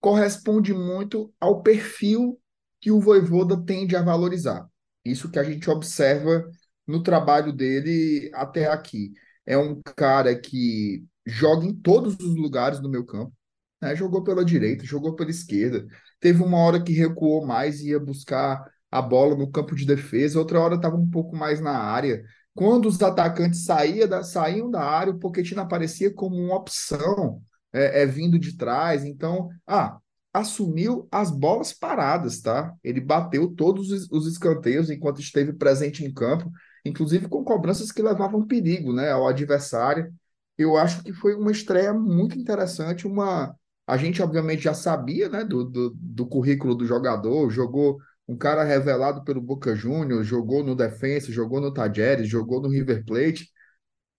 corresponde 0.00 0.72
muito 0.72 1.32
ao 1.40 1.62
perfil 1.62 2.38
que 2.80 2.90
o 2.90 3.00
Voivoda 3.00 3.56
tende 3.64 3.96
a 3.96 4.02
valorizar. 4.02 4.68
Isso 5.04 5.30
que 5.30 5.38
a 5.38 5.44
gente 5.44 5.68
observa 5.70 6.48
no 6.86 7.02
trabalho 7.02 7.52
dele 7.52 8.30
até 8.34 8.66
aqui. 8.66 9.12
É 9.46 9.56
um 9.56 9.80
cara 9.96 10.38
que 10.38 11.04
joga 11.26 11.66
em 11.66 11.74
todos 11.74 12.14
os 12.14 12.36
lugares 12.36 12.80
do 12.80 12.88
meu 12.88 13.04
campo. 13.04 13.32
Né? 13.80 13.94
Jogou 13.96 14.22
pela 14.22 14.44
direita, 14.44 14.84
jogou 14.84 15.14
pela 15.14 15.30
esquerda. 15.30 15.86
Teve 16.20 16.42
uma 16.42 16.58
hora 16.58 16.82
que 16.82 16.92
recuou 16.92 17.46
mais 17.46 17.80
e 17.80 17.90
ia 17.90 18.00
buscar 18.00 18.64
a 18.90 19.02
bola 19.02 19.36
no 19.36 19.50
campo 19.50 19.74
de 19.74 19.84
defesa, 19.84 20.38
outra 20.38 20.60
hora 20.60 20.76
estava 20.76 20.96
um 20.96 21.08
pouco 21.08 21.36
mais 21.36 21.60
na 21.60 21.76
área. 21.78 22.24
Quando 22.54 22.86
os 22.86 23.00
atacantes 23.02 23.64
saía 23.64 24.08
da, 24.08 24.22
saíam 24.22 24.70
da 24.70 24.82
área, 24.82 25.12
o 25.12 25.18
Pochettino 25.18 25.60
aparecia 25.60 26.12
como 26.12 26.36
uma 26.36 26.56
opção 26.56 27.42
é, 27.72 28.02
é, 28.02 28.06
vindo 28.06 28.38
de 28.38 28.56
trás. 28.56 29.04
Então, 29.04 29.48
ah, 29.66 29.98
assumiu 30.32 31.08
as 31.10 31.30
bolas 31.30 31.72
paradas, 31.72 32.40
tá? 32.40 32.74
Ele 32.84 33.00
bateu 33.00 33.48
todos 33.54 33.90
os, 33.90 34.10
os 34.10 34.26
escanteios 34.26 34.90
enquanto 34.90 35.20
esteve 35.20 35.52
presente 35.52 36.04
em 36.04 36.12
campo, 36.12 36.50
inclusive 36.84 37.28
com 37.28 37.44
cobranças 37.44 37.90
que 37.90 38.02
levavam 38.02 38.46
perigo, 38.46 38.92
né, 38.92 39.10
ao 39.10 39.26
adversário. 39.26 40.12
Eu 40.56 40.76
acho 40.76 41.02
que 41.02 41.12
foi 41.12 41.34
uma 41.34 41.52
estreia 41.52 41.92
muito 41.92 42.38
interessante, 42.38 43.06
uma 43.06 43.54
a 43.86 43.96
gente 43.96 44.20
obviamente 44.20 44.64
já 44.64 44.74
sabia, 44.74 45.30
né, 45.30 45.42
do, 45.44 45.64
do, 45.64 45.90
do 45.96 46.26
currículo 46.26 46.74
do 46.74 46.84
jogador, 46.84 47.48
jogou 47.50 47.98
um 48.28 48.36
cara 48.36 48.62
revelado 48.62 49.24
pelo 49.24 49.40
Boca 49.40 49.74
Juniors, 49.74 50.26
jogou 50.26 50.62
no 50.62 50.76
Defensa, 50.76 51.32
jogou 51.32 51.58
no 51.58 51.72
Tajeres, 51.72 52.28
jogou 52.28 52.60
no 52.60 52.68
River 52.68 53.02
Plate, 53.06 53.48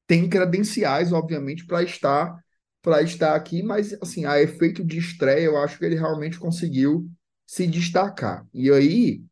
tem 0.07 0.27
credenciais, 0.27 1.13
obviamente, 1.13 1.67
para 1.67 1.83
estar 1.83 2.35
para 2.81 3.01
estar 3.01 3.35
aqui, 3.35 3.61
mas 3.61 3.93
assim, 4.01 4.25
a 4.25 4.41
efeito 4.41 4.83
de 4.83 4.97
estreia, 4.97 5.45
eu 5.45 5.57
acho 5.57 5.77
que 5.77 5.85
ele 5.85 5.95
realmente 5.95 6.39
conseguiu 6.39 7.09
se 7.45 7.67
destacar. 7.67 8.45
E 8.53 8.71
aí 8.71 9.23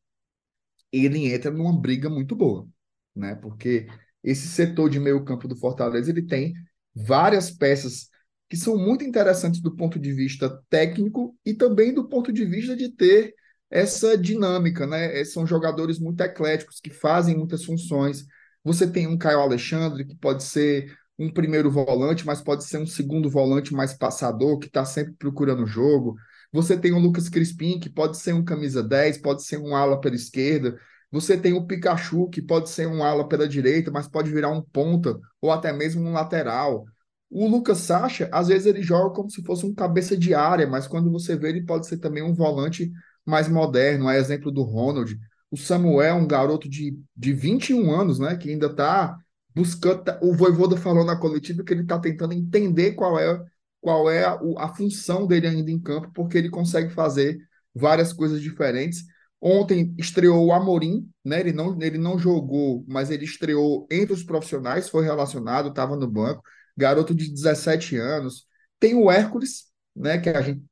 ele 0.92 1.32
entra 1.32 1.52
numa 1.52 1.80
briga 1.80 2.10
muito 2.10 2.36
boa, 2.36 2.68
né? 3.16 3.36
Porque 3.36 3.88
esse 4.24 4.48
setor 4.48 4.90
de 4.90 5.00
meio 5.00 5.24
campo 5.24 5.48
do 5.48 5.56
Fortaleza, 5.56 6.10
ele 6.10 6.22
tem 6.22 6.54
várias 6.94 7.52
peças 7.52 8.10
que 8.50 8.58
são 8.58 8.78
muito 8.78 9.04
interessantes 9.04 9.62
do 9.62 9.76
ponto 9.76 10.00
de 10.00 10.14
vista 10.14 10.64
técnico 10.70 11.38
e 11.46 11.54
também 11.54 11.94
do 11.94 12.08
ponto 12.08 12.32
de 12.32 12.46
vista 12.46 12.76
de 12.76 12.90
ter 12.90 13.34
essa 13.70 14.18
dinâmica, 14.18 14.88
né? 14.88 15.24
São 15.26 15.46
jogadores 15.46 16.00
muito 16.00 16.22
ecléticos 16.22 16.80
que 16.80 16.90
fazem 16.90 17.38
muitas 17.38 17.64
funções. 17.66 18.26
Você 18.64 18.90
tem 18.90 19.08
um 19.08 19.18
Caio 19.18 19.40
Alexandre 19.40 20.06
que 20.06 20.16
pode 20.16 20.44
ser 20.44 20.94
um 21.18 21.32
primeiro 21.32 21.72
volante, 21.72 22.26
mas 22.26 22.42
pode 22.42 22.64
ser 22.64 22.78
um 22.78 22.86
segundo 22.86 23.30
volante 23.30 23.74
mais 23.74 23.94
passador, 23.94 24.60
que 24.60 24.68
está 24.68 24.86
sempre 24.86 25.14
procurando 25.14 25.64
o 25.64 25.68
jogo. 25.68 26.16
Você 26.52 26.78
tem 26.78 26.94
o 26.94 27.00
Lucas 27.00 27.28
Crispim, 27.30 27.80
que 27.80 27.90
pode 27.90 28.18
ser 28.18 28.34
um 28.34 28.44
camisa 28.44 28.84
10, 28.84 29.18
pode 29.20 29.44
ser 29.44 29.58
um 29.58 29.76
ala 29.76 30.00
pela 30.00 30.16
esquerda. 30.16 30.80
Você 31.12 31.38
tem 31.38 31.54
o 31.54 31.66
Pikachu, 31.66 32.30
que 32.30 32.42
pode 32.42 32.70
ser 32.70 32.88
um 32.88 33.04
ala 33.04 33.28
pela 33.28 33.48
direita, 33.48 33.90
mas 33.92 34.08
pode 34.08 34.32
virar 34.32 34.50
um 34.52 34.62
ponta 34.62 35.20
ou 35.42 35.52
até 35.52 35.72
mesmo 35.74 36.02
um 36.02 36.12
lateral. 36.12 36.86
O 37.30 37.48
Lucas 37.48 37.80
Sacha, 37.80 38.30
às 38.32 38.48
vezes 38.48 38.68
ele 38.68 38.82
joga 38.82 39.14
como 39.14 39.30
se 39.30 39.44
fosse 39.44 39.66
um 39.66 39.74
cabeça 39.74 40.16
de 40.16 40.34
área, 40.34 40.68
mas 40.68 40.88
quando 40.88 41.12
você 41.12 41.36
vê, 41.36 41.50
ele 41.50 41.64
pode 41.66 41.88
ser 41.88 41.98
também 41.98 42.24
um 42.24 42.34
volante 42.34 42.92
mais 43.26 43.48
moderno, 43.50 44.10
é 44.10 44.18
exemplo 44.18 44.52
do 44.52 44.64
Ronald. 44.64 45.18
O 45.52 45.58
Samuel, 45.58 46.16
um 46.16 46.28
garoto 46.28 46.70
de, 46.70 46.98
de 47.16 47.34
21 47.34 47.92
anos, 47.92 48.20
né, 48.20 48.36
que 48.38 48.50
ainda 48.50 48.68
está 48.68 49.18
buscando. 49.58 50.04
O 50.22 50.34
Voivoda 50.34 50.78
falou 50.78 51.04
na 51.04 51.16
coletiva 51.18 51.64
que 51.64 51.74
ele 51.74 51.82
está 51.82 52.00
tentando 52.00 52.34
entender 52.34 52.94
qual 52.94 53.20
é, 53.20 53.44
qual 53.82 54.10
é 54.10 54.26
a, 54.26 54.40
a 54.58 54.74
função 54.74 55.26
dele 55.26 55.48
ainda 55.48 55.72
em 55.72 55.80
campo, 55.80 56.12
porque 56.14 56.38
ele 56.38 56.50
consegue 56.50 56.92
fazer 56.94 57.40
várias 57.74 58.14
coisas 58.14 58.42
diferentes. 58.42 59.04
Ontem 59.42 59.94
estreou 59.98 60.46
o 60.46 60.54
Amorim, 60.54 61.10
né? 61.24 61.40
Ele 61.40 61.54
não, 61.54 61.78
ele 61.82 61.98
não 61.98 62.18
jogou, 62.18 62.86
mas 62.88 63.12
ele 63.12 63.26
estreou 63.26 63.88
entre 63.92 64.14
os 64.14 64.24
profissionais, 64.24 64.90
foi 64.90 65.04
relacionado, 65.04 65.70
estava 65.70 65.96
no 65.96 66.08
banco. 66.08 66.44
Garoto 66.76 67.14
de 67.14 67.32
17 67.32 67.98
anos. 67.98 68.46
Tem 68.80 68.96
o 68.96 69.12
Hércules, 69.12 69.66
né? 69.96 70.18
Que 70.20 70.30
a 70.30 70.42
gente 70.42 70.64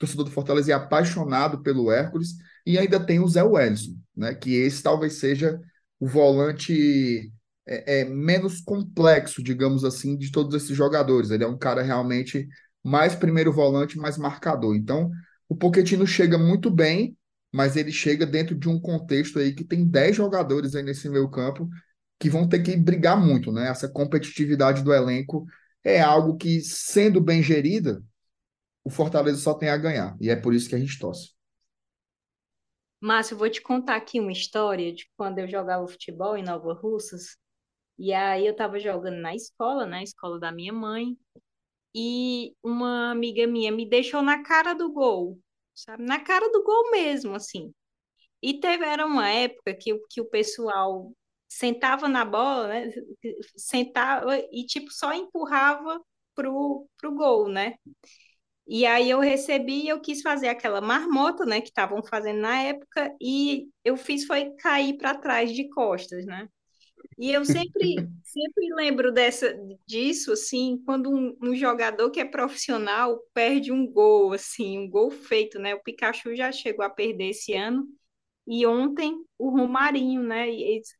torcedor 0.00 0.24
do 0.24 0.30
Fortaleza 0.30 0.72
é 0.72 0.74
apaixonado 0.74 1.62
pelo 1.62 1.92
Hércules, 1.92 2.30
e 2.66 2.78
ainda 2.78 2.98
tem 2.98 3.20
o 3.20 3.28
Zé 3.28 3.42
Wellison, 3.42 3.94
né, 4.16 4.34
que 4.34 4.54
esse 4.54 4.82
talvez 4.82 5.14
seja 5.14 5.60
o 6.00 6.08
volante 6.08 7.30
é, 7.66 8.00
é, 8.00 8.04
menos 8.04 8.60
complexo, 8.60 9.42
digamos 9.42 9.84
assim, 9.84 10.16
de 10.16 10.30
todos 10.30 10.54
esses 10.54 10.76
jogadores. 10.76 11.30
Ele 11.30 11.44
é 11.44 11.48
um 11.48 11.58
cara 11.58 11.82
realmente 11.82 12.48
mais 12.82 13.14
primeiro 13.14 13.52
volante, 13.52 13.98
mais 13.98 14.16
marcador. 14.16 14.74
Então, 14.74 15.10
o 15.48 15.56
Poquetino 15.56 16.06
chega 16.06 16.38
muito 16.38 16.70
bem, 16.70 17.16
mas 17.52 17.76
ele 17.76 17.92
chega 17.92 18.24
dentro 18.26 18.54
de 18.54 18.68
um 18.68 18.80
contexto 18.80 19.38
aí 19.38 19.52
que 19.54 19.64
tem 19.64 19.86
10 19.86 20.16
jogadores 20.16 20.74
aí 20.74 20.82
nesse 20.82 21.08
meio 21.08 21.28
campo 21.30 21.68
que 22.18 22.30
vão 22.30 22.48
ter 22.48 22.60
que 22.62 22.76
brigar 22.76 23.18
muito, 23.18 23.50
né? 23.50 23.68
Essa 23.68 23.88
competitividade 23.88 24.82
do 24.82 24.92
elenco 24.92 25.46
é 25.82 26.00
algo 26.00 26.36
que, 26.36 26.60
sendo 26.60 27.20
bem 27.20 27.42
gerida, 27.42 28.02
o 28.84 28.90
Fortaleza 28.90 29.38
só 29.38 29.54
tem 29.54 29.70
a 29.70 29.76
ganhar. 29.76 30.16
E 30.20 30.28
é 30.28 30.36
por 30.36 30.54
isso 30.54 30.68
que 30.68 30.74
a 30.74 30.78
gente 30.78 30.98
torce. 30.98 31.30
Márcio, 33.00 33.34
eu 33.34 33.38
vou 33.38 33.48
te 33.48 33.62
contar 33.62 33.96
aqui 33.96 34.20
uma 34.20 34.30
história 34.30 34.92
de 34.92 35.10
quando 35.16 35.38
eu 35.38 35.48
jogava 35.48 35.88
futebol 35.88 36.36
em 36.36 36.42
Nova 36.42 36.74
Russas. 36.74 37.38
E 38.00 38.14
aí 38.14 38.46
eu 38.46 38.52
estava 38.52 38.80
jogando 38.80 39.18
na 39.20 39.34
escola, 39.36 39.86
na 39.86 40.02
escola 40.02 40.40
da 40.40 40.50
minha 40.50 40.72
mãe. 40.72 41.18
E 41.94 42.54
uma 42.62 43.10
amiga 43.12 43.46
minha 43.46 43.72
me 43.72 43.88
deixou 43.88 44.22
na 44.22 44.42
cara 44.42 44.74
do 44.74 44.92
gol, 44.92 45.38
sabe? 45.74 46.04
Na 46.04 46.20
cara 46.20 46.50
do 46.52 46.62
gol 46.64 46.90
mesmo, 46.92 47.34
assim. 47.34 47.74
E 48.42 48.60
teve, 48.60 48.84
era 48.84 49.06
uma 49.06 49.28
época 49.30 49.74
que, 49.74 49.98
que 50.10 50.20
o 50.20 50.26
pessoal 50.26 51.12
sentava 51.48 52.08
na 52.08 52.24
bola, 52.24 52.68
né? 52.68 52.90
Sentava 53.56 54.38
e, 54.52 54.66
tipo, 54.66 54.90
só 54.92 55.12
empurrava 55.14 56.00
pro, 56.34 56.86
pro 56.98 57.14
gol, 57.14 57.48
né? 57.48 57.76
E 58.66 58.86
aí 58.86 59.10
eu 59.10 59.20
recebi 59.20 59.82
e 59.84 59.88
eu 59.88 60.00
quis 60.00 60.22
fazer 60.22 60.48
aquela 60.48 60.80
marmota, 60.80 61.44
né, 61.44 61.60
que 61.60 61.68
estavam 61.68 62.02
fazendo 62.04 62.40
na 62.40 62.62
época, 62.62 63.14
e 63.20 63.68
eu 63.84 63.96
fiz 63.96 64.26
foi 64.26 64.50
cair 64.56 64.96
para 64.96 65.14
trás 65.18 65.52
de 65.52 65.68
costas, 65.70 66.24
né? 66.26 66.48
E 67.18 67.32
eu 67.32 67.44
sempre, 67.44 67.96
sempre 68.24 68.74
lembro 68.74 69.12
dessa, 69.12 69.54
disso, 69.86 70.32
assim, 70.32 70.82
quando 70.84 71.10
um, 71.10 71.36
um, 71.42 71.54
jogador 71.54 72.10
que 72.10 72.20
é 72.20 72.24
profissional 72.24 73.20
perde 73.34 73.72
um 73.72 73.86
gol, 73.86 74.32
assim, 74.32 74.78
um 74.78 74.88
gol 74.88 75.10
feito, 75.10 75.58
né? 75.58 75.74
O 75.74 75.82
Pikachu 75.82 76.34
já 76.34 76.50
chegou 76.50 76.84
a 76.84 76.90
perder 76.90 77.30
esse 77.30 77.54
ano, 77.54 77.86
e 78.46 78.66
ontem 78.66 79.14
o 79.38 79.50
Romarinho, 79.50 80.22
né? 80.22 80.46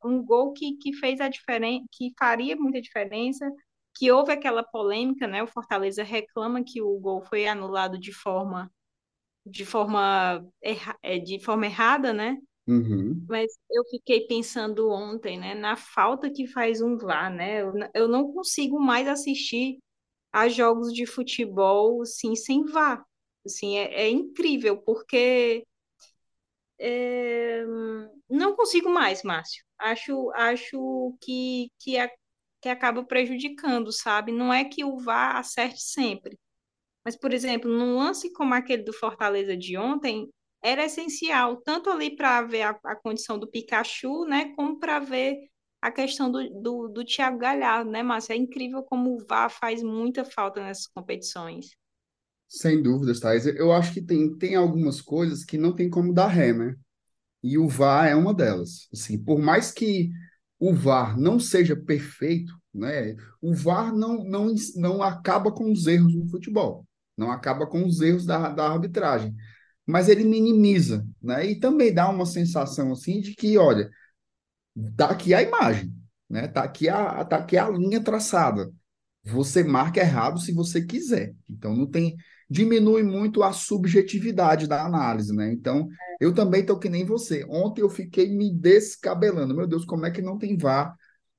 Um 0.04 0.22
gol 0.22 0.52
que, 0.52 0.76
que 0.76 0.92
fez 0.94 1.20
a 1.20 1.28
diferença, 1.28 1.84
que 1.92 2.12
faria 2.18 2.54
muita 2.56 2.80
diferença, 2.80 3.50
que 3.96 4.10
houve 4.10 4.32
aquela 4.32 4.62
polêmica, 4.62 5.26
né? 5.26 5.42
O 5.42 5.46
Fortaleza 5.46 6.02
reclama 6.02 6.62
que 6.64 6.80
o 6.80 6.98
gol 6.98 7.22
foi 7.22 7.46
anulado 7.46 7.98
de 7.98 8.12
forma 8.12 8.70
de 9.44 9.64
forma 9.64 10.46
erra, 10.62 10.96
é, 11.02 11.18
de 11.18 11.42
forma 11.42 11.66
errada, 11.66 12.12
né? 12.12 12.38
Uhum. 12.70 13.26
Mas 13.28 13.52
eu 13.70 13.84
fiquei 13.90 14.26
pensando 14.26 14.90
ontem, 14.90 15.38
né, 15.38 15.54
na 15.54 15.76
falta 15.76 16.30
que 16.30 16.46
faz 16.46 16.80
um 16.82 16.96
VAR, 16.96 17.32
né? 17.32 17.62
Eu, 17.62 17.72
eu 17.94 18.08
não 18.08 18.32
consigo 18.32 18.78
mais 18.80 19.08
assistir 19.08 19.78
a 20.32 20.48
jogos 20.48 20.92
de 20.94 21.06
futebol, 21.06 22.02
assim, 22.02 22.36
sem 22.36 22.64
VAR. 22.64 23.04
Assim, 23.46 23.78
é, 23.78 24.02
é 24.04 24.10
incrível, 24.10 24.78
porque 24.82 25.64
é, 26.78 27.64
não 28.28 28.54
consigo 28.56 28.88
mais, 28.90 29.22
Márcio. 29.22 29.64
Acho, 29.78 30.30
acho 30.34 31.16
que, 31.20 31.70
que, 31.78 31.98
a, 31.98 32.10
que 32.60 32.68
acaba 32.68 33.04
prejudicando, 33.04 33.92
sabe? 33.92 34.32
Não 34.32 34.52
é 34.52 34.64
que 34.64 34.84
o 34.84 34.98
VAR 34.98 35.36
acerte 35.36 35.80
sempre. 35.82 36.38
Mas, 37.04 37.16
por 37.16 37.32
exemplo, 37.34 37.70
num 37.70 37.96
lance 37.98 38.32
como 38.32 38.54
aquele 38.54 38.82
do 38.84 38.92
Fortaleza 38.94 39.56
de 39.56 39.76
ontem, 39.78 40.28
era 40.62 40.84
essencial, 40.84 41.56
tanto 41.56 41.90
ali 41.90 42.14
para 42.14 42.42
ver 42.42 42.62
a, 42.62 42.78
a, 42.84 42.96
condição 42.96 43.38
do 43.38 43.48
Pikachu, 43.48 44.24
né, 44.26 44.52
como 44.54 44.78
para 44.78 44.98
ver 44.98 45.38
a 45.80 45.90
questão 45.90 46.30
do, 46.30 46.48
do, 46.60 46.88
do 46.88 47.04
Thiago 47.04 47.38
Galhardo, 47.38 47.90
né, 47.90 48.02
Márcio? 48.02 48.32
É 48.32 48.36
incrível 48.36 48.82
como 48.82 49.14
o 49.14 49.26
VAR 49.26 49.50
faz 49.50 49.82
muita 49.82 50.24
falta 50.24 50.62
nessas 50.62 50.86
competições. 50.86 51.70
Sem 52.46 52.82
dúvidas, 52.82 53.20
Thais. 53.20 53.46
Eu 53.46 53.72
acho 53.72 53.94
que 53.94 54.02
tem, 54.02 54.36
tem 54.36 54.56
algumas 54.56 55.00
coisas 55.00 55.44
que 55.44 55.56
não 55.56 55.74
tem 55.74 55.88
como 55.88 56.12
dar 56.12 56.26
ré, 56.26 56.52
né? 56.52 56.74
E 57.42 57.56
o 57.56 57.68
VAR 57.68 58.08
é 58.08 58.14
uma 58.14 58.34
delas. 58.34 58.88
Assim, 58.92 59.16
por 59.16 59.38
mais 59.38 59.72
que 59.72 60.10
o 60.58 60.74
VAR 60.74 61.18
não 61.18 61.40
seja 61.40 61.74
perfeito, 61.74 62.52
né? 62.74 63.16
O 63.40 63.54
VAR 63.54 63.94
não, 63.94 64.22
não, 64.24 64.54
não 64.76 65.02
acaba 65.02 65.50
com 65.50 65.72
os 65.72 65.86
erros 65.86 66.14
no 66.14 66.26
futebol, 66.28 66.86
não 67.16 67.30
acaba 67.30 67.66
com 67.66 67.86
os 67.86 68.00
erros 68.00 68.26
da, 68.26 68.50
da 68.50 68.68
arbitragem, 68.68 69.34
mas 69.90 70.08
ele 70.08 70.24
minimiza, 70.24 71.06
né? 71.22 71.46
E 71.46 71.58
também 71.58 71.92
dá 71.92 72.08
uma 72.08 72.26
sensação 72.26 72.92
assim 72.92 73.20
de 73.20 73.34
que, 73.34 73.58
olha, 73.58 73.90
tá 74.96 75.10
aqui 75.10 75.34
a 75.34 75.42
imagem, 75.42 75.92
né? 76.28 76.48
Tá 76.48 76.62
aqui 76.62 76.88
a, 76.88 77.24
tá 77.24 77.36
aqui 77.36 77.58
a 77.58 77.68
linha 77.68 78.02
traçada. 78.02 78.70
Você 79.24 79.62
marca 79.62 80.00
errado 80.00 80.40
se 80.40 80.52
você 80.52 80.82
quiser. 80.82 81.34
Então 81.48 81.76
não 81.76 81.86
tem 81.86 82.16
diminui 82.50 83.04
muito 83.04 83.44
a 83.44 83.52
subjetividade 83.52 84.66
da 84.66 84.84
análise, 84.84 85.32
né? 85.34 85.52
Então, 85.52 85.88
eu 86.20 86.34
também 86.34 86.66
tô 86.66 86.76
que 86.78 86.88
nem 86.88 87.04
você. 87.04 87.46
Ontem 87.48 87.80
eu 87.80 87.88
fiquei 87.88 88.28
me 88.36 88.52
descabelando. 88.52 89.54
Meu 89.54 89.68
Deus, 89.68 89.84
como 89.84 90.04
é 90.04 90.10
que 90.10 90.20
não 90.20 90.36
tem 90.36 90.58
VAR 90.58 90.96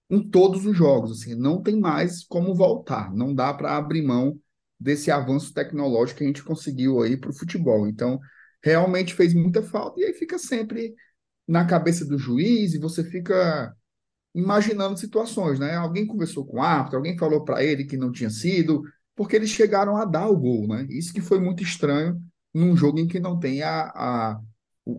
em 0.09 0.29
todos 0.29 0.65
os 0.65 0.75
jogos? 0.75 1.11
Assim, 1.11 1.35
não 1.35 1.61
tem 1.61 1.77
mais 1.77 2.23
como 2.23 2.55
voltar. 2.55 3.13
Não 3.13 3.35
dá 3.35 3.53
para 3.53 3.75
abrir 3.75 4.01
mão 4.01 4.39
desse 4.79 5.11
avanço 5.11 5.53
tecnológico 5.53 6.19
que 6.19 6.23
a 6.23 6.27
gente 6.27 6.43
conseguiu 6.43 7.01
aí 7.01 7.17
para 7.17 7.29
o 7.29 7.35
futebol. 7.35 7.87
Então, 7.87 8.17
realmente 8.63 9.13
fez 9.13 9.33
muita 9.33 9.61
falta 9.63 9.99
e 9.99 10.05
aí 10.05 10.13
fica 10.13 10.37
sempre 10.37 10.93
na 11.47 11.65
cabeça 11.65 12.05
do 12.05 12.17
juiz 12.17 12.73
e 12.73 12.79
você 12.79 13.03
fica 13.03 13.75
imaginando 14.33 14.97
situações, 14.97 15.59
né? 15.59 15.75
Alguém 15.75 16.05
conversou 16.07 16.45
com 16.45 16.57
o 16.57 16.61
árbitro, 16.61 16.97
alguém 16.97 17.17
falou 17.17 17.43
para 17.43 17.63
ele 17.63 17.85
que 17.85 17.97
não 17.97 18.11
tinha 18.11 18.29
sido, 18.29 18.83
porque 19.15 19.35
eles 19.35 19.49
chegaram 19.49 19.97
a 19.97 20.05
dar 20.05 20.27
o 20.29 20.37
gol, 20.37 20.67
né? 20.67 20.87
Isso 20.89 21.13
que 21.13 21.21
foi 21.21 21.39
muito 21.39 21.63
estranho 21.63 22.21
num 22.53 22.75
jogo 22.75 22.99
em 22.99 23.07
que 23.07 23.19
não 23.19 23.39
tem 23.39 23.61
a, 23.63 23.91
a, 23.93 24.41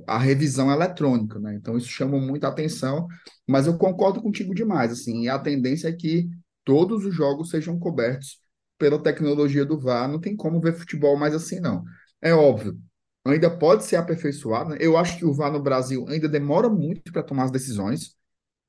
a 0.07 0.19
revisão 0.19 0.71
eletrônica, 0.71 1.38
né? 1.38 1.54
Então 1.54 1.76
isso 1.76 1.88
chama 1.88 2.19
muita 2.19 2.49
atenção, 2.49 3.07
mas 3.49 3.66
eu 3.66 3.76
concordo 3.78 4.21
contigo 4.23 4.54
demais, 4.54 4.92
assim, 4.92 5.23
e 5.23 5.28
a 5.28 5.38
tendência 5.38 5.88
é 5.88 5.92
que 5.92 6.28
todos 6.64 7.04
os 7.04 7.14
jogos 7.14 7.50
sejam 7.50 7.78
cobertos 7.78 8.38
pela 8.78 9.02
tecnologia 9.02 9.64
do 9.64 9.78
VAR, 9.78 10.09
não 10.09 10.21
tem 10.21 10.37
como 10.37 10.61
ver 10.61 10.75
futebol 10.75 11.16
mais 11.16 11.35
assim, 11.35 11.61
não. 11.61 11.85
É 12.21 12.35
óbvio, 12.35 12.78
ainda 13.25 13.50
pode 13.50 13.85
ser 13.85 13.97
aperfeiçoado, 13.97 14.71
né? 14.71 14.79
Eu 14.81 14.97
acho 14.97 15.17
que 15.19 15.25
o 15.25 15.33
VAR 15.33 15.52
no 15.52 15.62
Brasil 15.62 16.06
ainda 16.08 16.28
demora 16.28 16.69
muito 16.69 17.13
para 17.13 17.23
tomar 17.23 17.45
as 17.45 17.50
decisões, 17.50 18.17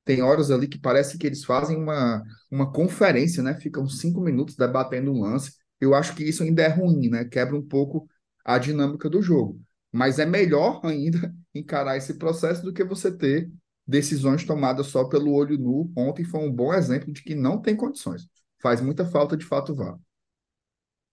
tem 0.04 0.22
horas 0.22 0.50
ali 0.50 0.68
que 0.68 0.78
parece 0.78 1.16
que 1.18 1.26
eles 1.26 1.44
fazem 1.44 1.76
uma, 1.76 2.22
uma 2.50 2.70
conferência, 2.70 3.42
né? 3.42 3.54
Ficam 3.54 3.88
cinco 3.88 4.20
minutos 4.20 4.54
debatendo 4.56 5.10
um 5.10 5.22
lance. 5.22 5.52
Eu 5.80 5.94
acho 5.94 6.14
que 6.14 6.24
isso 6.24 6.42
ainda 6.42 6.62
é 6.62 6.68
ruim, 6.68 7.08
né? 7.08 7.24
Quebra 7.24 7.56
um 7.56 7.66
pouco 7.66 8.06
a 8.44 8.58
dinâmica 8.58 9.08
do 9.08 9.22
jogo. 9.22 9.60
Mas 9.90 10.18
é 10.18 10.26
melhor 10.26 10.80
ainda 10.84 11.34
encarar 11.54 11.96
esse 11.96 12.14
processo 12.14 12.62
do 12.62 12.72
que 12.72 12.84
você 12.84 13.16
ter 13.16 13.50
decisões 13.86 14.44
tomadas 14.44 14.86
só 14.86 15.04
pelo 15.04 15.32
olho 15.32 15.58
nu. 15.58 15.90
Ontem 15.96 16.24
foi 16.24 16.40
um 16.40 16.52
bom 16.52 16.74
exemplo 16.74 17.12
de 17.12 17.22
que 17.22 17.34
não 17.34 17.60
tem 17.60 17.74
condições. 17.76 18.28
Faz 18.60 18.80
muita 18.80 19.06
falta 19.06 19.36
de 19.36 19.44
fato 19.44 19.74
vá. 19.74 19.98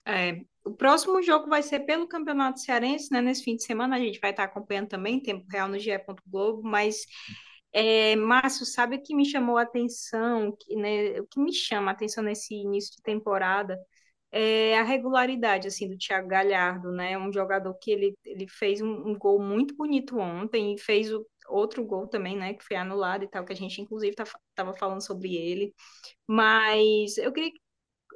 É, 0.05 0.43
o 0.71 0.75
próximo 0.75 1.21
jogo 1.21 1.49
vai 1.49 1.61
ser 1.63 1.81
pelo 1.81 2.07
Campeonato 2.07 2.59
Cearense, 2.61 3.11
né? 3.11 3.21
Nesse 3.21 3.43
fim 3.43 3.55
de 3.55 3.63
semana 3.63 3.97
a 3.97 3.99
gente 3.99 4.19
vai 4.19 4.31
estar 4.31 4.45
acompanhando 4.45 4.87
também, 4.89 5.21
tempo 5.21 5.45
real 5.49 5.67
no 5.67 5.77
GE. 5.77 5.91
Globo, 6.27 6.61
mas 6.63 7.05
é, 7.73 8.15
Márcio, 8.15 8.65
sabe 8.65 8.97
o 8.97 9.03
que 9.03 9.15
me 9.15 9.25
chamou 9.25 9.57
a 9.57 9.63
atenção, 9.63 10.55
que, 10.59 10.75
né, 10.75 11.19
o 11.19 11.27
que 11.27 11.39
me 11.39 11.53
chama 11.53 11.91
a 11.91 11.93
atenção 11.93 12.23
nesse 12.23 12.53
início 12.55 12.95
de 12.95 13.01
temporada 13.03 13.77
é 14.31 14.77
a 14.79 14.83
regularidade 14.83 15.67
assim 15.67 15.89
do 15.89 15.97
Thiago 15.97 16.27
Galhardo, 16.27 16.91
né? 16.91 17.17
Um 17.17 17.33
jogador 17.33 17.73
que 17.75 17.91
ele, 17.91 18.15
ele 18.25 18.47
fez 18.47 18.81
um, 18.81 19.09
um 19.09 19.17
gol 19.17 19.41
muito 19.41 19.75
bonito 19.75 20.17
ontem 20.17 20.73
e 20.75 20.79
fez 20.79 21.11
o, 21.13 21.25
outro 21.49 21.83
gol 21.85 22.07
também, 22.07 22.37
né? 22.37 22.53
Que 22.53 22.63
foi 22.63 22.77
anulado 22.77 23.23
e 23.23 23.27
tal, 23.29 23.45
que 23.45 23.53
a 23.53 23.55
gente 23.55 23.81
inclusive 23.81 24.11
estava 24.11 24.31
tá, 24.55 24.73
falando 24.73 25.05
sobre 25.05 25.35
ele. 25.35 25.73
Mas 26.27 27.17
eu 27.17 27.31
queria 27.33 27.51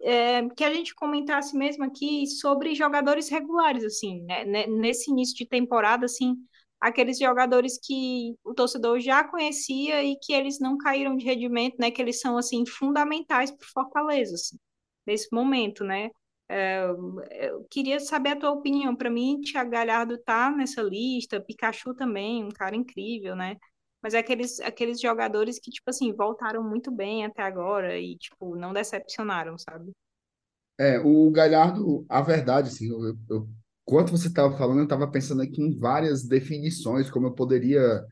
é, 0.02 0.48
que 0.50 0.64
a 0.64 0.74
gente 0.74 0.94
comentasse 0.96 1.56
mesmo 1.58 1.84
aqui 1.84 2.28
sobre 2.28 2.76
jogadores 2.76 3.30
regulares, 3.30 3.84
assim, 3.84 4.22
né? 4.24 4.46
Nesse 4.68 5.12
início 5.12 5.36
de 5.36 5.48
temporada, 5.48 6.06
assim, 6.06 6.36
aqueles 6.80 7.18
jogadores 7.20 7.80
que 7.82 8.36
o 8.44 8.54
torcedor 8.54 9.00
já 9.00 9.24
conhecia 9.24 10.04
e 10.04 10.18
que 10.20 10.34
eles 10.34 10.60
não 10.60 10.78
caíram 10.78 11.16
de 11.16 11.26
rendimento, 11.26 11.76
né? 11.80 11.92
Que 11.92 12.02
eles 12.02 12.20
são 12.20 12.38
assim 12.38 12.66
fundamentais 12.66 13.52
para 13.52 13.66
o 13.66 13.72
Fortaleza 13.72 14.36
assim, 14.36 14.58
nesse 15.06 15.28
momento, 15.34 15.84
né? 15.84 16.10
É, 16.48 16.86
eu 17.48 17.66
queria 17.70 18.00
saber 18.00 18.32
a 18.32 18.36
tua 18.36 18.52
opinião. 18.52 18.96
Para 18.96 19.10
mim, 19.10 19.42
Thiago 19.42 19.72
Galhardo 19.72 20.18
tá 20.20 20.52
nessa 20.52 20.82
lista, 20.82 21.42
Pikachu 21.42 21.96
também, 21.96 22.44
um 22.44 22.50
cara 22.50 22.76
incrível, 22.76 23.36
né? 23.36 23.58
Mas 24.06 24.14
é 24.14 24.20
aqueles, 24.20 24.60
aqueles 24.60 25.02
jogadores 25.02 25.58
que, 25.58 25.72
tipo 25.72 25.90
assim, 25.90 26.14
voltaram 26.14 26.64
muito 26.64 26.92
bem 26.92 27.26
até 27.26 27.42
agora 27.42 27.98
e, 27.98 28.16
tipo, 28.18 28.56
não 28.56 28.72
decepcionaram, 28.72 29.58
sabe? 29.58 29.92
É, 30.78 31.00
o 31.00 31.32
Galhardo, 31.32 32.06
a 32.08 32.22
verdade, 32.22 32.68
assim, 32.68 32.88
eu, 32.88 33.18
eu 33.28 33.50
Enquanto 33.88 34.12
você 34.12 34.28
estava 34.28 34.56
falando, 34.56 34.80
eu 34.80 34.84
estava 34.84 35.08
pensando 35.08 35.42
aqui 35.42 35.60
em 35.60 35.76
várias 35.76 36.24
definições, 36.24 37.10
como 37.10 37.28
eu 37.28 37.34
poderia 37.34 38.04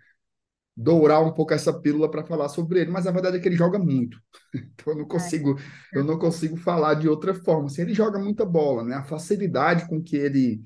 dourar 0.76 1.24
um 1.24 1.32
pouco 1.32 1.54
essa 1.54 1.80
pílula 1.80 2.10
para 2.10 2.24
falar 2.24 2.50
sobre 2.50 2.80
ele, 2.80 2.90
mas 2.92 3.06
a 3.06 3.12
verdade 3.12 3.38
é 3.38 3.40
que 3.40 3.48
ele 3.48 3.56
joga 3.56 3.78
muito. 3.78 4.18
Então 4.74 4.94
eu 4.94 4.98
não 5.00 5.08
consigo, 5.08 5.60
é. 5.94 5.98
eu 6.00 6.04
não 6.04 6.18
consigo 6.18 6.58
falar 6.58 6.96
de 6.96 7.08
outra 7.08 7.36
forma. 7.36 7.68
Assim, 7.68 7.84
ele 7.84 7.94
joga 7.94 8.18
muita 8.18 8.44
bola, 8.44 8.84
né? 8.84 8.96
A 8.96 9.04
facilidade 9.04 9.88
com 9.88 10.02
que 10.02 10.16
ele 10.16 10.62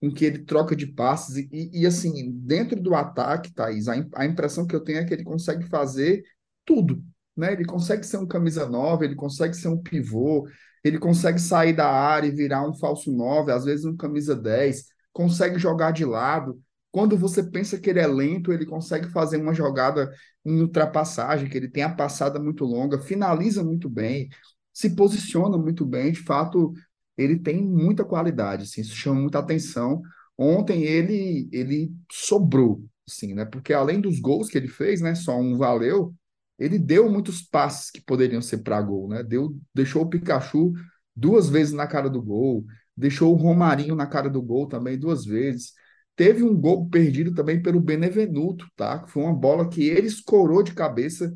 com 0.00 0.12
que 0.12 0.24
ele 0.24 0.40
troca 0.44 0.76
de 0.76 0.86
passes 0.86 1.36
e, 1.36 1.70
e 1.72 1.86
assim, 1.86 2.32
dentro 2.32 2.80
do 2.80 2.94
ataque, 2.94 3.52
Thaís, 3.52 3.88
a, 3.88 3.94
a 4.14 4.26
impressão 4.26 4.66
que 4.66 4.76
eu 4.76 4.80
tenho 4.80 4.98
é 4.98 5.04
que 5.04 5.14
ele 5.14 5.24
consegue 5.24 5.64
fazer 5.68 6.22
tudo, 6.64 7.02
né? 7.36 7.52
Ele 7.52 7.64
consegue 7.64 8.04
ser 8.04 8.18
um 8.18 8.26
camisa 8.26 8.68
nova, 8.68 9.04
ele 9.04 9.14
consegue 9.14 9.54
ser 9.54 9.68
um 9.68 9.78
pivô, 9.78 10.46
ele 10.84 10.98
consegue 10.98 11.38
sair 11.38 11.72
da 11.74 11.88
área 11.90 12.28
e 12.28 12.30
virar 12.34 12.68
um 12.68 12.74
falso 12.74 13.10
9, 13.12 13.52
às 13.52 13.64
vezes 13.64 13.84
um 13.84 13.96
camisa 13.96 14.36
10, 14.36 14.86
consegue 15.12 15.58
jogar 15.58 15.92
de 15.92 16.04
lado. 16.04 16.60
Quando 16.90 17.16
você 17.16 17.42
pensa 17.42 17.78
que 17.78 17.90
ele 17.90 18.00
é 18.00 18.06
lento, 18.06 18.52
ele 18.52 18.64
consegue 18.64 19.08
fazer 19.08 19.36
uma 19.38 19.52
jogada 19.52 20.10
em 20.44 20.60
ultrapassagem, 20.60 21.48
que 21.48 21.56
ele 21.56 21.68
tem 21.68 21.82
a 21.82 21.94
passada 21.94 22.38
muito 22.38 22.64
longa, 22.64 23.00
finaliza 23.00 23.62
muito 23.62 23.88
bem, 23.88 24.28
se 24.72 24.94
posiciona 24.94 25.58
muito 25.58 25.84
bem. 25.84 26.12
De 26.12 26.22
fato, 26.22 26.72
ele 27.16 27.38
tem 27.38 27.62
muita 27.62 28.04
qualidade, 28.04 28.64
assim, 28.64 28.80
isso 28.82 28.94
chama 28.94 29.20
muita 29.20 29.38
atenção. 29.38 30.02
Ontem 30.38 30.82
ele 30.84 31.48
ele 31.52 31.90
sobrou, 32.10 32.84
assim, 33.08 33.34
né? 33.34 33.44
Porque 33.44 33.72
além 33.72 34.00
dos 34.00 34.20
gols 34.20 34.48
que 34.48 34.58
ele 34.58 34.68
fez, 34.68 35.00
né, 35.00 35.14
só 35.14 35.38
um 35.38 35.56
valeu, 35.56 36.14
ele 36.58 36.78
deu 36.78 37.10
muitos 37.10 37.42
passes 37.42 37.90
que 37.90 38.00
poderiam 38.00 38.40
ser 38.42 38.58
para 38.58 38.80
gol, 38.82 39.08
né? 39.08 39.22
Deu, 39.22 39.56
deixou 39.74 40.02
o 40.02 40.08
Pikachu 40.08 40.72
duas 41.14 41.48
vezes 41.48 41.72
na 41.72 41.86
cara 41.86 42.08
do 42.10 42.22
gol, 42.22 42.64
deixou 42.96 43.32
o 43.32 43.36
Romarinho 43.36 43.94
na 43.94 44.06
cara 44.06 44.28
do 44.30 44.42
gol 44.42 44.66
também 44.68 44.98
duas 44.98 45.24
vezes. 45.24 45.72
Teve 46.14 46.42
um 46.42 46.58
gol 46.58 46.88
perdido 46.88 47.34
também 47.34 47.60
pelo 47.62 47.80
Benevenuto, 47.80 48.66
tá? 48.74 49.06
Foi 49.06 49.22
uma 49.22 49.34
bola 49.34 49.68
que 49.68 49.84
ele 49.88 50.06
escorou 50.06 50.62
de 50.62 50.72
cabeça 50.74 51.34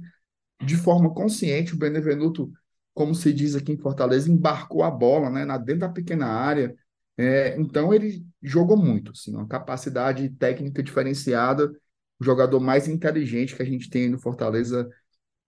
de 0.64 0.76
forma 0.76 1.12
consciente. 1.12 1.74
O 1.74 1.78
Benevenuto, 1.78 2.50
como 3.00 3.14
se 3.14 3.32
diz 3.32 3.56
aqui 3.56 3.72
em 3.72 3.78
Fortaleza, 3.78 4.30
embarcou 4.30 4.82
a 4.82 4.90
bola, 4.90 5.30
né? 5.30 5.46
Na 5.46 5.56
dentro 5.56 5.80
da 5.80 5.88
pequena 5.88 6.26
área. 6.26 6.76
É, 7.16 7.58
então 7.58 7.94
ele 7.94 8.22
jogou 8.42 8.76
muito, 8.76 9.12
assim, 9.12 9.34
uma 9.34 9.48
capacidade 9.48 10.28
técnica 10.28 10.82
diferenciada 10.82 11.72
o 12.20 12.24
jogador 12.24 12.60
mais 12.60 12.86
inteligente 12.86 13.56
que 13.56 13.62
a 13.62 13.66
gente 13.66 13.88
tem 13.88 14.10
no 14.10 14.18
Fortaleza 14.18 14.86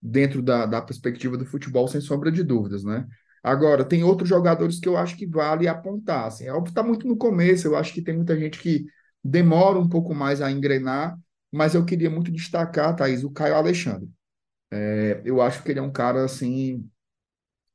dentro 0.01 0.41
da, 0.41 0.65
da 0.65 0.81
perspectiva 0.81 1.37
do 1.37 1.45
futebol, 1.45 1.87
sem 1.87 2.01
sombra 2.01 2.31
de 2.31 2.43
dúvidas, 2.43 2.83
né? 2.83 3.07
Agora, 3.43 3.85
tem 3.85 4.03
outros 4.03 4.27
jogadores 4.27 4.79
que 4.79 4.89
eu 4.89 4.97
acho 4.97 5.15
que 5.15 5.27
vale 5.27 5.67
apontar. 5.67 6.25
Assim, 6.25 6.45
é 6.45 6.51
óbvio 6.51 6.63
que 6.65 6.69
está 6.71 6.81
muito 6.81 7.07
no 7.07 7.15
começo, 7.15 7.67
eu 7.67 7.75
acho 7.75 7.93
que 7.93 8.01
tem 8.01 8.15
muita 8.15 8.35
gente 8.35 8.57
que 8.57 8.87
demora 9.23 9.77
um 9.77 9.87
pouco 9.87 10.15
mais 10.15 10.41
a 10.41 10.51
engrenar, 10.51 11.15
mas 11.51 11.75
eu 11.75 11.85
queria 11.85 12.09
muito 12.09 12.31
destacar, 12.31 12.95
Thaís, 12.95 13.23
o 13.23 13.29
Caio 13.29 13.53
Alexandre. 13.55 14.09
É, 14.71 15.21
eu 15.23 15.41
acho 15.41 15.63
que 15.63 15.71
ele 15.71 15.79
é 15.79 15.83
um 15.83 15.91
cara, 15.91 16.25
assim, 16.25 16.89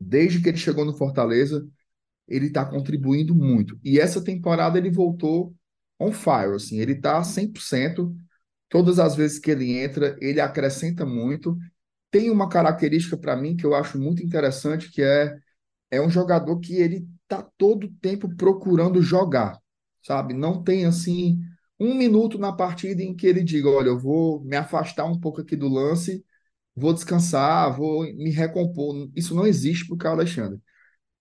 desde 0.01 0.41
que 0.41 0.49
ele 0.49 0.59
chegou 0.59 0.85
no 0.85 0.97
Fortaleza, 0.97 1.67
ele 2.29 2.47
está 2.47 2.65
contribuindo 2.65 3.35
muito. 3.35 3.79
E 3.85 3.99
essa 4.01 4.23
temporada 4.23 4.79
ele 4.79 4.91
voltou 4.91 5.55
on 6.01 6.13
fire, 6.13 6.55
assim, 6.55 6.79
ele 6.81 6.93
está 6.93 7.23
100%. 7.25 8.15
Todas 8.69 8.99
as 8.99 9.17
vezes 9.17 9.39
que 9.39 9.51
ele 9.51 9.79
entra, 9.79 10.17
ele 10.21 10.41
acrescenta 10.41 11.07
muito. 11.07 11.57
Tem 12.11 12.31
uma 12.31 12.49
característica 12.49 13.17
para 13.17 13.37
mim 13.37 13.57
que 13.57 13.67
eu 13.67 13.75
acho 13.75 13.99
muito 13.99 14.23
interessante, 14.23 14.91
que 14.91 15.03
é 15.03 15.37
é 15.91 16.01
um 16.01 16.11
jogador 16.11 16.59
que 16.61 16.75
ele 16.77 17.09
tá 17.27 17.43
todo 17.57 17.89
tempo 18.01 18.35
procurando 18.37 19.03
jogar, 19.03 19.59
sabe? 20.03 20.35
Não 20.35 20.63
tem 20.63 20.87
assim 20.87 21.41
um 21.81 21.95
minuto 21.95 22.39
na 22.39 22.53
partida 22.53 23.03
em 23.03 23.15
que 23.15 23.27
ele 23.27 23.43
diga, 23.43 23.69
olha, 23.69 23.89
eu 23.89 23.99
vou 23.99 24.43
me 24.45 24.57
afastar 24.57 25.05
um 25.05 25.19
pouco 25.21 25.41
aqui 25.41 25.57
do 25.57 25.69
lance, 25.69 26.25
vou 26.79 26.95
descansar, 26.95 27.77
vou 27.77 28.03
me 28.03 28.31
recompor. 28.31 29.11
Isso 29.15 29.35
não 29.35 29.47
existe 29.47 29.87
para 29.87 29.95
o 29.95 29.99
Carlos 29.99 30.21
Alexandre 30.21 30.61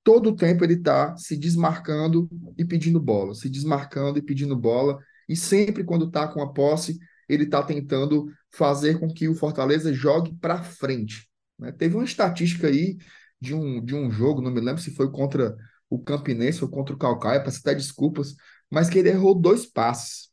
todo 0.07 0.29
o 0.29 0.35
tempo 0.37 0.63
ele 0.63 0.75
está 0.75 1.17
se 1.17 1.35
desmarcando 1.35 2.29
e 2.57 2.63
pedindo 2.63 2.97
bola, 2.97 3.35
se 3.35 3.49
desmarcando 3.49 4.17
e 4.17 4.21
pedindo 4.21 4.55
bola, 4.55 4.97
e 5.27 5.35
sempre 5.35 5.83
quando 5.83 6.05
está 6.05 6.25
com 6.29 6.41
a 6.41 6.53
posse, 6.53 6.97
ele 7.27 7.43
está 7.43 7.61
tentando 7.61 8.31
fazer 8.49 9.01
com 9.01 9.13
que 9.13 9.27
o 9.27 9.35
Fortaleza 9.35 9.91
jogue 9.91 10.33
para 10.35 10.63
frente. 10.63 11.27
Né? 11.59 11.73
Teve 11.73 11.95
uma 11.95 12.05
estatística 12.05 12.67
aí 12.67 12.95
de 13.41 13.53
um, 13.53 13.83
de 13.83 13.93
um 13.93 14.09
jogo, 14.09 14.41
não 14.41 14.49
me 14.49 14.61
lembro 14.61 14.81
se 14.81 14.95
foi 14.95 15.11
contra 15.11 15.53
o 15.89 15.99
Campinense 15.99 16.63
ou 16.63 16.69
contra 16.69 16.95
o 16.95 16.97
Calcaia, 16.97 17.43
peço 17.43 17.59
até 17.59 17.75
desculpas, 17.75 18.33
mas 18.71 18.89
que 18.89 18.99
ele 18.99 19.09
errou 19.09 19.35
dois 19.35 19.65
passes. 19.65 20.29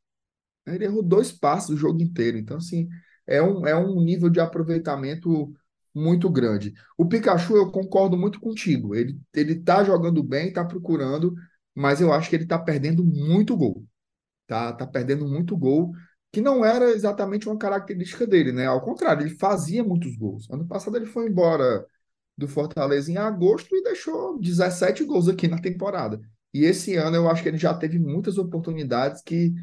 Ele 0.65 0.85
errou 0.85 1.03
dois 1.03 1.33
passes 1.33 1.71
o 1.71 1.77
jogo 1.77 2.01
inteiro. 2.01 2.39
Então, 2.39 2.59
assim, 2.59 2.89
é 3.27 3.43
um, 3.43 3.67
é 3.67 3.77
um 3.77 4.01
nível 4.03 4.29
de 4.31 4.41
aproveitamento 4.41 5.53
muito 5.95 6.29
grande. 6.29 6.75
O 6.99 7.07
Pikachu, 7.07 7.57
eu 7.57 7.71
concordo 7.71 8.17
muito 8.17 8.41
contigo. 8.41 8.95
Ele, 8.95 9.19
ele 9.33 9.57
tá 9.57 9.85
jogando 9.85 10.23
bem, 10.23 10.53
tá 10.53 10.65
procurando, 10.65 11.35
mas 11.75 12.01
eu 12.01 12.13
acho 12.13 12.29
que 12.29 12.37
ele 12.37 12.47
tá 12.47 12.59
perdendo 12.59 13.05
muito 13.05 13.57
gol. 13.57 13.85
Tá, 14.47 14.73
tá 14.73 14.87
perdendo 14.87 15.27
muito 15.27 15.57
gol, 15.57 15.93
que 16.31 16.41
não 16.41 16.65
era 16.65 16.91
exatamente 16.91 17.49
uma 17.49 17.57
característica 17.59 18.27
dele, 18.27 18.53
né? 18.53 18.67
Ao 18.67 18.81
contrário, 18.83 19.27
ele 19.27 19.37
fazia 19.39 19.83
muitos 19.83 20.17
gols. 20.17 20.51
Ano 20.51 20.67
passado 20.67 20.97
ele 20.97 21.07
foi 21.07 21.29
embora 21.29 21.87
do 22.37 22.49
Fortaleza 22.49 23.11
em 23.11 23.17
agosto 23.17 23.75
e 23.75 23.83
deixou 23.83 24.39
17 24.39 25.05
gols 25.05 25.29
aqui 25.29 25.49
na 25.49 25.61
temporada. 25.61 26.21
E 26.53 26.65
esse 26.65 26.97
ano 26.97 27.17
eu 27.17 27.29
acho 27.29 27.43
que 27.43 27.49
ele 27.49 27.59
já 27.59 27.75
teve 27.75 27.99
muitas 27.99 28.39
oportunidades 28.39 29.23
que, 29.23 29.55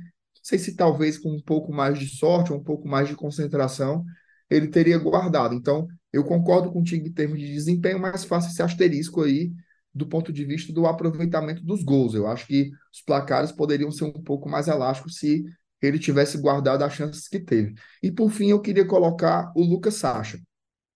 sei 0.42 0.60
se 0.60 0.76
talvez 0.76 1.18
com 1.18 1.30
um 1.32 1.42
pouco 1.42 1.74
mais 1.74 1.98
de 2.00 2.08
sorte, 2.08 2.54
um 2.54 2.64
pouco 2.64 2.88
mais 2.88 3.08
de 3.08 3.16
concentração, 3.16 4.04
ele 4.50 4.68
teria 4.68 4.98
guardado. 4.98 5.56
Então, 5.56 5.88
eu 6.12 6.24
concordo 6.24 6.72
contigo 6.72 7.08
em 7.08 7.12
termos 7.12 7.40
de 7.40 7.48
desempenho, 7.48 8.00
mas 8.00 8.24
faço 8.24 8.50
esse 8.50 8.62
asterisco 8.62 9.24
aí 9.24 9.52
do 9.94 10.08
ponto 10.08 10.32
de 10.32 10.46
vista 10.46 10.72
do 10.74 10.86
aproveitamento 10.86 11.64
dos 11.64 11.84
gols. 11.84 12.14
Eu 12.14 12.28
acho 12.28 12.48
que 12.48 12.72
os 12.94 13.02
placares 13.02 13.52
poderiam 13.52 13.92
ser 13.92 14.06
um 14.06 14.12
pouco 14.12 14.50
mais 14.50 14.68
elásticos 14.68 15.18
se 15.18 15.44
ele 15.82 16.00
tivesse 16.00 16.38
guardado 16.38 16.84
as 16.84 16.94
chances 16.94 17.28
que 17.28 17.40
teve. 17.40 17.74
E 18.02 18.12
por 18.12 18.30
fim, 18.32 18.50
eu 18.50 18.62
queria 18.62 18.86
colocar 18.86 19.52
o 19.56 19.64
Lucas 19.64 19.96
Sacha, 19.96 20.40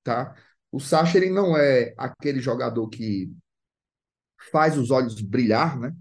tá? 0.03 0.35
O 0.71 0.79
Sacha 0.79 1.17
ele 1.17 1.29
não 1.29 1.57
é 1.57 1.93
aquele 1.97 2.39
jogador 2.39 2.87
que 2.89 3.31
faz 4.51 4.77
os 4.77 4.91
olhos 4.91 5.19
brilhar, 5.21 5.79
né? 5.79 5.93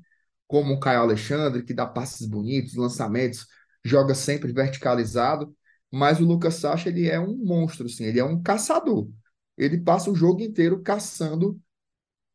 Como 0.46 0.74
o 0.74 0.80
Caio 0.80 1.00
Alexandre, 1.00 1.62
que 1.64 1.74
dá 1.74 1.86
passes 1.86 2.26
bonitos, 2.26 2.74
lançamentos, 2.74 3.46
joga 3.84 4.14
sempre 4.14 4.52
verticalizado 4.52 5.54
mas 5.94 6.18
o 6.20 6.24
Lucas 6.24 6.56
Sacha 6.56 6.88
ele 6.88 7.08
é 7.08 7.20
um 7.20 7.36
monstro, 7.36 7.86
assim, 7.86 8.04
ele 8.04 8.18
é 8.18 8.24
um 8.24 8.42
caçador. 8.42 9.08
Ele 9.56 9.78
passa 9.78 10.10
o 10.10 10.14
jogo 10.14 10.42
inteiro 10.42 10.82
caçando 10.82 11.56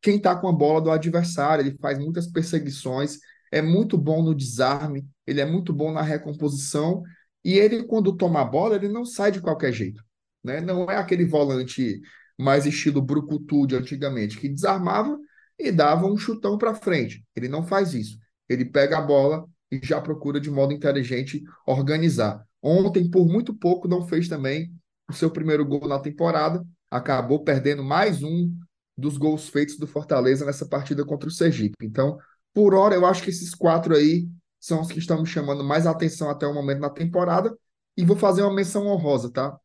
quem 0.02 0.16
está 0.16 0.34
com 0.34 0.48
a 0.48 0.54
bola 0.54 0.80
do 0.80 0.90
adversário, 0.90 1.68
ele 1.68 1.78
faz 1.78 2.00
muitas 2.00 2.26
perseguições, 2.26 3.20
é 3.52 3.62
muito 3.62 3.98
bom 3.98 4.24
no 4.24 4.34
desarme, 4.34 5.06
ele 5.28 5.42
é 5.42 5.46
muito 5.46 5.74
bom 5.74 5.92
na 5.92 6.02
recomposição, 6.02 7.04
e 7.44 7.60
ele, 7.60 7.84
quando 7.84 8.16
toma 8.16 8.42
a 8.42 8.46
bola, 8.46 8.76
ele 8.78 8.88
não 8.88 9.04
sai 9.04 9.30
de 9.30 9.42
qualquer 9.42 9.74
jeito. 9.74 10.02
Né? 10.42 10.62
Não 10.62 10.90
é 10.90 10.96
aquele 10.96 11.26
volante 11.26 12.00
mais 12.38 12.66
estilo 12.66 13.02
brucutu 13.02 13.68
de 13.68 13.76
antigamente, 13.76 14.38
que 14.38 14.48
desarmava 14.48 15.20
e 15.60 15.72
dava 15.72 16.08
um 16.08 16.18
chutão 16.18 16.58
para 16.58 16.74
frente. 16.74 17.24
Ele 17.36 17.50
não 17.50 17.64
faz 17.64 17.94
isso. 17.94 18.18
Ele 18.48 18.64
pega 18.64 18.98
a 18.98 19.02
bola 19.02 19.46
e 19.70 19.80
já 19.84 20.00
procura 20.00 20.40
de 20.40 20.50
modo 20.50 20.74
inteligente 20.74 21.44
organizar. 21.68 22.44
Ontem, 22.62 23.10
por 23.10 23.28
muito 23.28 23.54
pouco, 23.54 23.88
não 23.88 24.08
fez 24.08 24.28
também 24.28 24.74
o 25.10 25.14
seu 25.14 25.30
primeiro 25.30 25.66
gol 25.66 25.88
na 25.88 26.00
temporada. 26.00 26.66
Acabou 26.90 27.44
perdendo 27.44 27.84
mais 27.84 28.24
um 28.24 28.52
dos 28.98 29.18
gols 29.18 29.50
feitos 29.50 29.78
do 29.78 29.88
Fortaleza 29.88 30.46
nessa 30.46 30.68
partida 30.68 31.06
contra 31.06 31.28
o 31.28 31.32
Sergipe. 31.32 31.86
Então, 31.86 32.18
por 32.54 32.74
hora, 32.74 32.96
eu 32.96 33.06
acho 33.06 33.24
que 33.24 33.30
esses 33.30 33.54
quatro 33.54 33.96
aí 33.96 34.28
são 34.60 34.82
os 34.82 34.92
que 34.92 35.00
estão 35.00 35.22
me 35.22 35.28
chamando 35.28 35.64
mais 35.64 35.86
atenção 35.86 36.30
até 36.30 36.46
o 36.48 36.54
momento 36.54 36.80
na 36.80 36.90
temporada. 36.90 37.56
E 37.96 38.04
vou 38.04 38.16
fazer 38.16 38.42
uma 38.42 38.54
menção 38.54 38.88
honrosa, 38.88 39.32
tá? 39.32 39.58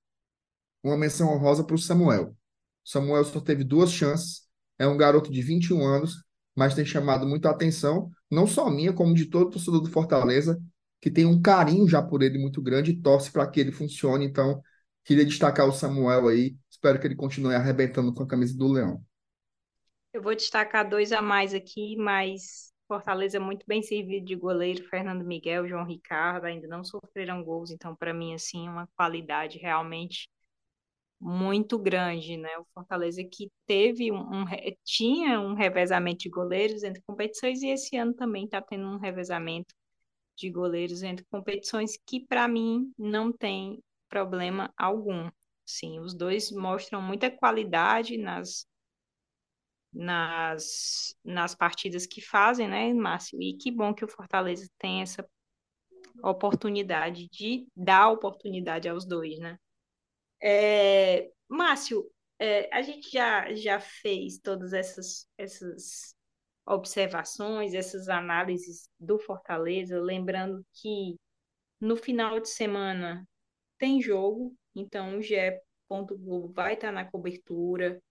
Uma 0.82 0.96
menção 0.96 1.32
honrosa 1.32 1.64
para 1.64 1.74
o 1.74 1.78
Samuel. 1.78 2.36
Samuel 2.84 3.24
só 3.24 3.40
teve 3.40 3.64
duas 3.64 3.90
chances. 3.90 4.43
É 4.78 4.86
um 4.86 4.96
garoto 4.96 5.30
de 5.30 5.42
21 5.42 5.84
anos, 5.84 6.24
mas 6.54 6.74
tem 6.74 6.84
chamado 6.84 7.26
muita 7.26 7.50
atenção, 7.50 8.10
não 8.30 8.46
só 8.46 8.70
minha, 8.70 8.92
como 8.92 9.14
de 9.14 9.26
todo 9.26 9.50
torcedor 9.50 9.80
do 9.80 9.90
Fortaleza 9.90 10.60
que 11.04 11.10
tem 11.10 11.26
um 11.26 11.38
carinho 11.42 11.86
já 11.86 12.00
por 12.00 12.22
ele 12.22 12.38
muito 12.38 12.62
grande 12.62 12.92
e 12.92 12.96
torce 12.96 13.30
para 13.30 13.46
que 13.46 13.60
ele 13.60 13.70
funcione. 13.70 14.24
Então, 14.24 14.62
queria 15.04 15.26
destacar 15.26 15.68
o 15.68 15.72
Samuel 15.72 16.28
aí. 16.28 16.56
Espero 16.70 16.98
que 16.98 17.06
ele 17.06 17.14
continue 17.14 17.54
arrebentando 17.54 18.14
com 18.14 18.22
a 18.22 18.26
camisa 18.26 18.56
do 18.56 18.72
Leão. 18.72 19.04
Eu 20.14 20.22
vou 20.22 20.34
destacar 20.34 20.88
dois 20.88 21.12
a 21.12 21.20
mais 21.20 21.52
aqui, 21.52 21.94
mas 21.98 22.72
Fortaleza 22.88 23.38
muito 23.38 23.66
bem 23.68 23.82
servido 23.82 24.24
de 24.24 24.34
goleiro, 24.34 24.82
Fernando 24.88 25.26
Miguel, 25.26 25.68
João 25.68 25.84
Ricardo, 25.84 26.46
ainda 26.46 26.66
não 26.66 26.82
sofreram 26.82 27.44
gols, 27.44 27.70
então 27.70 27.94
para 27.94 28.14
mim 28.14 28.32
assim 28.32 28.66
uma 28.66 28.88
qualidade 28.96 29.58
realmente 29.58 30.26
muito 31.24 31.78
grande, 31.78 32.36
né? 32.36 32.50
O 32.58 32.66
Fortaleza 32.74 33.24
que 33.24 33.50
teve 33.64 34.12
um, 34.12 34.18
um, 34.18 34.44
tinha 34.84 35.40
um 35.40 35.54
revezamento 35.54 36.18
de 36.18 36.28
goleiros 36.28 36.82
entre 36.82 37.02
competições 37.06 37.62
e 37.62 37.68
esse 37.68 37.96
ano 37.96 38.12
também 38.12 38.44
está 38.44 38.60
tendo 38.60 38.86
um 38.86 38.98
revezamento 38.98 39.74
de 40.36 40.50
goleiros 40.50 41.02
entre 41.02 41.24
competições 41.30 41.96
que, 42.06 42.20
para 42.26 42.46
mim, 42.46 42.92
não 42.98 43.32
tem 43.32 43.82
problema 44.06 44.70
algum. 44.76 45.30
Sim, 45.64 45.98
os 45.98 46.12
dois 46.12 46.52
mostram 46.52 47.00
muita 47.00 47.30
qualidade 47.30 48.18
nas, 48.18 48.66
nas, 49.94 51.16
nas 51.24 51.54
partidas 51.54 52.06
que 52.06 52.20
fazem, 52.20 52.68
né, 52.68 52.92
Márcio? 52.92 53.40
E 53.40 53.56
que 53.56 53.70
bom 53.70 53.94
que 53.94 54.04
o 54.04 54.08
Fortaleza 54.08 54.68
tem 54.76 55.00
essa 55.00 55.26
oportunidade 56.22 57.28
de 57.30 57.66
dar 57.74 58.10
oportunidade 58.10 58.90
aos 58.90 59.06
dois, 59.06 59.38
né? 59.38 59.58
É, 60.46 61.30
Márcio, 61.48 62.04
é, 62.38 62.68
a 62.74 62.82
gente 62.82 63.10
já, 63.10 63.54
já 63.54 63.80
fez 63.80 64.38
todas 64.38 64.74
essas, 64.74 65.26
essas 65.38 66.14
observações, 66.66 67.72
essas 67.72 68.08
análises 68.10 68.90
do 69.00 69.18
Fortaleza, 69.18 69.98
lembrando 69.98 70.62
que 70.74 71.16
no 71.80 71.96
final 71.96 72.40
de 72.40 72.48
semana 72.50 73.26
tem 73.78 74.02
jogo, 74.02 74.54
então 74.74 75.18
o 75.18 75.22
GE. 75.22 75.60
Globo 75.88 76.52
vai 76.52 76.74
estar 76.74 76.90
na 76.90 77.04
cobertura, 77.04 78.02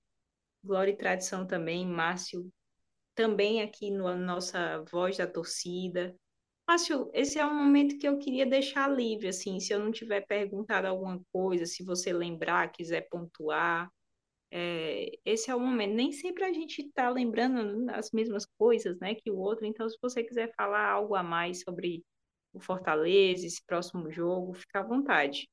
Glória 0.64 0.92
e 0.92 0.98
Tradição 0.98 1.46
também, 1.46 1.86
Márcio 1.86 2.50
também 3.16 3.62
aqui 3.62 3.92
na 3.92 4.16
no, 4.16 4.26
nossa 4.26 4.84
voz 4.92 5.18
da 5.18 5.28
torcida. 5.28 6.16
Márcio, 6.74 7.08
esse 7.14 7.38
é 7.38 7.46
um 7.46 7.54
momento 7.54 8.00
que 8.00 8.08
eu 8.08 8.18
queria 8.18 8.48
deixar 8.48 8.90
livre, 8.90 9.28
assim, 9.28 9.60
se 9.60 9.72
eu 9.72 9.78
não 9.78 9.92
tiver 9.92 10.22
perguntado 10.22 10.88
alguma 10.88 11.22
coisa, 11.32 11.68
se 11.68 11.84
você 11.84 12.12
lembrar, 12.12 12.72
quiser 12.72 13.08
pontuar, 13.12 13.92
é, 14.50 15.12
esse 15.24 15.52
é 15.52 15.56
o 15.56 15.60
momento. 15.60 15.94
Nem 15.94 16.12
sempre 16.12 16.44
a 16.44 16.52
gente 16.52 16.82
está 16.82 17.12
lembrando 17.12 17.88
as 17.92 18.10
mesmas 18.12 18.48
coisas 18.58 18.98
né, 19.00 19.14
que 19.14 19.30
o 19.30 19.38
outro, 19.38 19.68
então 19.68 19.88
se 19.88 20.00
você 20.02 20.24
quiser 20.24 20.52
falar 20.56 20.90
algo 20.90 21.14
a 21.14 21.22
mais 21.22 21.62
sobre 21.62 22.04
o 22.52 22.60
Fortaleza, 22.60 23.46
esse 23.46 23.64
próximo 23.68 24.10
jogo, 24.10 24.56
fica 24.56 24.80
à 24.80 24.84
vontade. 24.84 25.48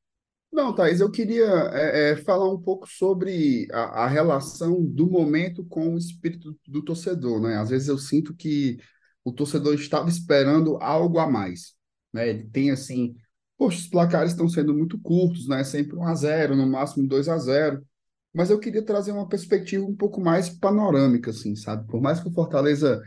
Não, 0.51 0.75
Thaís, 0.75 1.01
eu 1.01 1.11
queria 1.11 1.51
é, 1.75 2.13
é, 2.13 2.17
falar 2.17 2.51
um 2.51 2.59
pouco 2.59 2.89
sobre 2.89 3.69
a, 3.71 4.05
a, 4.05 4.07
relação 4.07 4.83
do 4.83 5.07
momento 5.07 5.67
com 5.67 5.95
o 5.95 5.99
espírito 5.99 6.59
do 6.67 6.83
torcedor, 6.83 7.43
né? 7.43 7.57
Às 7.57 7.69
vezes 7.69 7.89
eu 7.89 7.99
sinto 7.99 8.35
que 8.35 8.79
o 9.25 9.33
torcedor 9.33 9.75
estava 9.75 10.09
esperando 10.09 10.77
algo 10.81 11.19
a 11.19 11.29
mais, 11.29 11.75
né? 12.13 12.29
Ele 12.29 12.45
tem, 12.49 12.71
assim, 12.71 13.15
poxa, 13.59 13.79
os 13.79 13.89
placares 13.89 14.33
estão 14.33 14.49
sendo 14.49 14.75
muito 14.75 14.99
curtos, 15.01 15.47
né? 15.49 15.63
Sempre 15.65 15.97
1 15.97 16.05
a 16.05 16.15
0 16.15 16.57
no 16.57 16.67
máximo 16.67 17.07
2 17.07 17.29
a 17.29 17.39
0 17.39 17.85
Mas 18.33 18.51
eu 18.51 18.59
queria 18.59 18.85
trazer 18.85 19.13
uma 19.13 19.29
perspectiva 19.29 19.85
um 19.85 19.95
pouco 19.95 20.21
mais 20.21 20.49
panorâmica, 20.49 21.31
assim, 21.31 21.55
sabe? 21.57 21.87
Por 21.87 22.01
mais 22.01 22.21
que 22.21 22.29
o 22.29 22.33
Fortaleza 22.33 23.03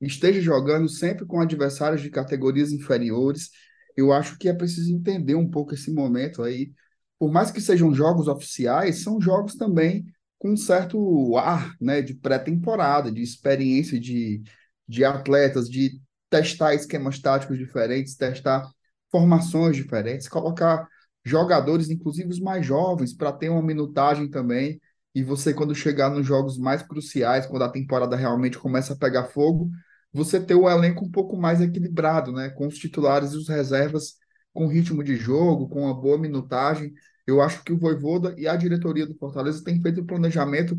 esteja 0.00 0.40
jogando 0.40 0.88
sempre 0.88 1.26
com 1.26 1.40
adversários 1.40 2.00
de 2.00 2.10
categorias 2.10 2.72
inferiores, 2.72 3.50
eu 3.96 4.12
acho 4.12 4.38
que 4.38 4.48
é 4.48 4.54
preciso 4.54 4.92
entender 4.92 5.34
um 5.34 5.50
pouco 5.50 5.74
esse 5.74 5.92
momento 5.92 6.42
aí. 6.42 6.72
Por 7.18 7.30
mais 7.30 7.50
que 7.50 7.60
sejam 7.60 7.94
jogos 7.94 8.28
oficiais, 8.28 9.02
são 9.02 9.20
jogos 9.20 9.54
também 9.54 10.06
com 10.38 10.52
um 10.52 10.56
certo 10.56 11.36
ar, 11.36 11.76
né, 11.78 12.00
de 12.00 12.14
pré-temporada, 12.14 13.12
de 13.12 13.20
experiência 13.20 14.00
de, 14.00 14.42
de 14.90 15.04
atletas, 15.04 15.68
de 15.68 16.00
testar 16.28 16.74
esquemas 16.74 17.20
táticos 17.20 17.56
diferentes, 17.56 18.16
testar 18.16 18.68
formações 19.10 19.76
diferentes, 19.76 20.28
colocar 20.28 20.88
jogadores, 21.24 21.90
inclusive 21.90 22.28
os 22.28 22.40
mais 22.40 22.66
jovens, 22.66 23.14
para 23.14 23.32
ter 23.32 23.48
uma 23.48 23.62
minutagem 23.62 24.28
também. 24.28 24.80
E 25.14 25.22
você, 25.22 25.54
quando 25.54 25.74
chegar 25.74 26.10
nos 26.10 26.26
jogos 26.26 26.58
mais 26.58 26.82
cruciais, 26.82 27.46
quando 27.46 27.62
a 27.62 27.68
temporada 27.68 28.16
realmente 28.16 28.58
começa 28.58 28.94
a 28.94 28.96
pegar 28.96 29.28
fogo, 29.28 29.70
você 30.12 30.40
ter 30.40 30.54
o 30.54 30.68
elenco 30.68 31.04
um 31.04 31.10
pouco 31.10 31.36
mais 31.36 31.60
equilibrado, 31.60 32.32
né? 32.32 32.50
Com 32.50 32.66
os 32.66 32.76
titulares 32.78 33.32
e 33.32 33.36
os 33.36 33.48
reservas 33.48 34.14
com 34.52 34.66
ritmo 34.66 35.04
de 35.04 35.16
jogo, 35.16 35.68
com 35.68 35.82
uma 35.84 35.94
boa 35.94 36.18
minutagem. 36.18 36.92
Eu 37.26 37.40
acho 37.40 37.62
que 37.62 37.72
o 37.72 37.78
Voivoda 37.78 38.34
e 38.36 38.48
a 38.48 38.56
diretoria 38.56 39.06
do 39.06 39.14
Fortaleza 39.16 39.62
têm 39.62 39.80
feito 39.80 40.00
um 40.00 40.06
planejamento 40.06 40.76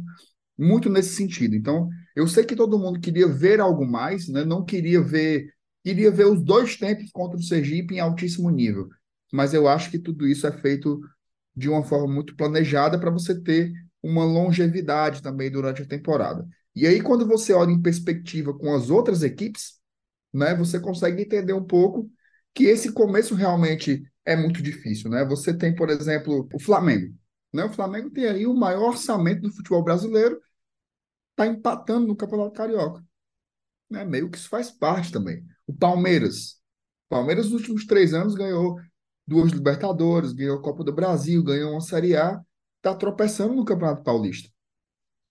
muito 0.58 0.90
nesse 0.90 1.16
sentido. 1.16 1.56
Então, 1.56 1.90
eu 2.16 2.28
sei 2.28 2.44
que 2.44 2.56
todo 2.56 2.80
mundo 2.80 3.00
queria 3.00 3.28
ver 3.28 3.60
algo 3.60 3.86
mais, 3.86 4.28
né? 4.28 4.44
Não 4.44 4.64
queria 4.64 5.02
ver 5.02 5.52
Queria 5.84 6.12
ver 6.12 6.26
os 6.26 6.44
dois 6.44 6.78
tempos 6.78 7.12
contra 7.12 7.38
o 7.38 7.42
Sergipe 7.42 7.96
em 7.96 8.00
altíssimo 8.00 8.50
nível. 8.50 8.88
Mas 9.32 9.54
eu 9.54 9.68
acho 9.68 9.90
que 9.90 9.98
tudo 9.98 10.28
isso 10.28 10.46
é 10.46 10.52
feito 10.52 11.02
de 11.56 11.70
uma 11.70 11.84
forma 11.84 12.14
muito 12.14 12.36
planejada 12.36 13.00
para 13.00 13.10
você 13.10 13.40
ter 13.40 13.74
uma 14.02 14.24
longevidade 14.24 15.22
também 15.22 15.50
durante 15.50 15.82
a 15.82 15.88
temporada. 15.88 16.48
E 16.76 16.86
aí, 16.88 17.02
quando 17.02 17.28
você 17.28 17.54
olha 17.54 17.72
em 17.72 17.82
perspectiva 17.82 18.54
com 18.58 18.74
as 18.74 18.90
outras 18.90 19.24
equipes, 19.24 19.80
né, 20.34 20.56
você 20.56 20.80
consegue 20.80 21.24
entender 21.24 21.54
um 21.54 21.64
pouco 21.64 22.10
que 22.54 22.66
esse 22.66 22.92
começo 22.94 23.36
realmente 23.36 24.04
é 24.26 24.36
muito 24.36 24.62
difícil. 24.62 25.10
Né? 25.10 25.26
Você 25.26 25.54
tem, 25.54 25.74
por 25.76 25.90
exemplo, 25.90 26.48
o 26.54 26.60
Flamengo. 26.60 27.14
Né? 27.54 27.66
O 27.66 27.74
Flamengo 27.74 28.10
tem 28.10 28.26
aí 28.26 28.46
o 28.46 28.54
maior 28.54 28.90
orçamento 28.90 29.42
do 29.42 29.52
futebol 29.52 29.84
brasileiro, 29.84 30.40
está 31.32 31.48
empatando 31.48 32.08
no 32.08 32.16
Campeonato 32.16 32.54
Carioca. 32.54 33.04
Né? 33.90 34.06
Meio 34.06 34.30
que 34.30 34.38
isso 34.38 34.50
faz 34.50 34.72
parte 34.72 35.12
também. 35.12 35.44
O 35.68 35.74
Palmeiras. 35.74 36.62
O 37.08 37.10
Palmeiras, 37.10 37.46
nos 37.46 37.62
últimos 37.62 37.86
três 37.86 38.14
anos, 38.14 38.36
ganhou 38.36 38.80
duas 39.28 39.52
Libertadores, 39.52 40.34
ganhou 40.34 40.58
a 40.58 40.62
Copa 40.62 40.84
do 40.84 40.94
Brasil, 40.94 41.44
ganhou 41.44 41.72
uma 41.72 41.82
Série 41.82 42.16
A, 42.16 42.40
está 42.78 42.96
tropeçando 42.96 43.54
no 43.54 43.66
Campeonato 43.66 44.04
Paulista. 44.04 44.50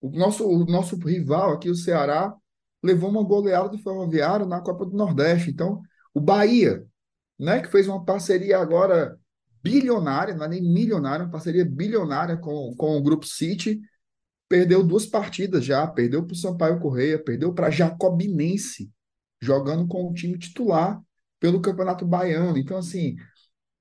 O 0.00 0.10
nosso, 0.10 0.46
o 0.46 0.64
nosso 0.64 0.96
rival 0.96 1.52
aqui, 1.52 1.68
o 1.68 1.74
Ceará, 1.74 2.34
levou 2.82 3.10
uma 3.10 3.22
goleada 3.22 3.68
do 3.68 3.78
Ferroviário 3.78 4.46
na 4.46 4.60
Copa 4.60 4.86
do 4.86 4.96
Nordeste. 4.96 5.50
Então, 5.50 5.82
o 6.14 6.20
Bahia, 6.20 6.84
né, 7.38 7.60
que 7.60 7.68
fez 7.68 7.86
uma 7.88 8.04
parceria 8.04 8.58
agora 8.58 9.18
bilionária, 9.62 10.34
não 10.34 10.46
é 10.46 10.48
nem 10.48 10.62
milionária, 10.62 11.24
uma 11.24 11.32
parceria 11.32 11.64
bilionária 11.64 12.36
com, 12.36 12.74
com 12.76 12.96
o 12.96 13.02
Grupo 13.02 13.26
City, 13.26 13.80
perdeu 14.50 14.82
duas 14.82 15.06
partidas 15.06 15.64
já, 15.64 15.86
perdeu 15.86 16.24
para 16.26 16.32
o 16.32 16.36
Sampaio 16.36 16.80
Correia, 16.80 17.22
perdeu 17.22 17.54
para 17.54 17.70
Jacobinense 17.70 18.90
jogando 19.40 19.86
com 19.86 20.10
o 20.10 20.12
time 20.12 20.36
titular 20.36 21.00
pelo 21.38 21.60
Campeonato 21.60 22.04
Baiano. 22.04 22.58
Então, 22.58 22.76
assim, 22.76 23.14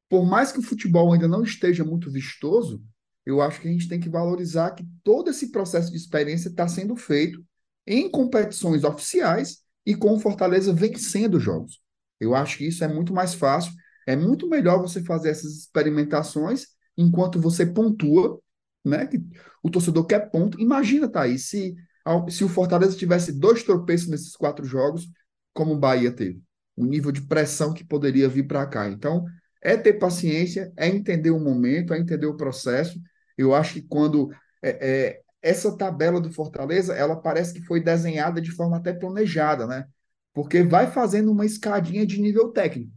por 0.08 0.27
mais 0.27 0.51
que 0.51 0.60
o 0.60 0.63
futebol 0.63 1.12
ainda 1.12 1.27
não 1.27 1.41
esteja 1.41 1.84
muito 1.84 2.12
vistoso, 2.12 2.84
eu 3.25 3.41
acho 3.41 3.60
que 3.60 3.67
a 3.67 3.71
gente 3.71 3.89
tem 3.89 3.99
que 3.99 4.10
valorizar 4.10 4.71
que 4.71 4.88
todo 5.03 5.32
esse 5.32 5.51
processo 5.51 5.89
de 5.89 5.97
experiência 5.97 6.49
está 6.49 6.67
sendo 6.67 6.95
feito 6.95 7.43
em 7.88 8.08
competições 8.08 8.84
oficiais 8.84 9.63
e 9.84 9.95
com 9.95 10.13
o 10.13 10.19
Fortaleza 10.19 10.71
vencendo 10.71 11.39
jogos. 11.39 11.82
Eu 12.19 12.36
acho 12.36 12.60
que 12.60 12.67
isso 12.67 12.84
é 12.84 12.88
muito 12.88 13.12
mais 13.12 13.34
fácil, 13.34 13.73
é 14.08 14.15
muito 14.15 14.47
melhor 14.47 14.79
você 14.79 15.03
fazer 15.03 15.29
essas 15.29 15.51
experimentações 15.55 16.67
enquanto 16.95 17.41
você 17.41 17.65
pontua, 17.65 18.39
né? 18.89 19.06
Que 19.06 19.21
o 19.63 19.69
torcedor 19.69 20.06
quer 20.06 20.30
ponto. 20.32 20.60
Imagina, 20.60 21.08
Thaís, 21.08 21.49
se, 21.49 21.75
se 22.30 22.43
o 22.43 22.49
Fortaleza 22.49 22.97
tivesse 22.97 23.32
dois 23.32 23.63
tropeços 23.63 24.08
nesses 24.08 24.36
quatro 24.36 24.65
jogos, 24.65 25.08
como 25.54 25.73
o 25.73 25.80
Bahia 25.80 26.12
teve, 26.12 26.41
o 26.75 26.86
nível 26.86 27.12
de 27.12 27.21
pressão 27.21 27.73
que 27.73 27.84
poderia 27.84 28.30
vir 28.30 28.47
para 28.47 28.65
cá. 28.65 28.89
Então, 28.89 29.25
é 29.62 29.75
ter 29.75 29.93
paciência, 29.93 30.71
é 30.78 30.88
entender 30.88 31.32
o 31.32 31.39
momento, 31.39 31.93
é 31.93 31.99
entender 31.99 32.28
o 32.28 32.38
processo. 32.38 32.99
Eu 33.38 33.54
acho 33.54 33.73
que 33.73 33.82
quando 33.82 34.32
é, 34.62 34.69
é, 34.69 35.21
essa 35.41 35.75
tabela 35.75 36.19
do 36.19 36.32
Fortaleza, 36.32 36.93
ela 36.93 37.15
parece 37.15 37.54
que 37.54 37.62
foi 37.62 37.82
desenhada 37.82 38.41
de 38.41 38.52
forma 38.52 38.78
até 38.78 38.93
planejada, 38.93 39.67
né? 39.67 39.86
Porque 40.34 40.63
vai 40.63 40.89
fazendo 40.91 41.32
uma 41.32 41.45
escadinha 41.45 42.06
de 42.06 42.21
nível 42.21 42.49
técnico. 42.52 42.91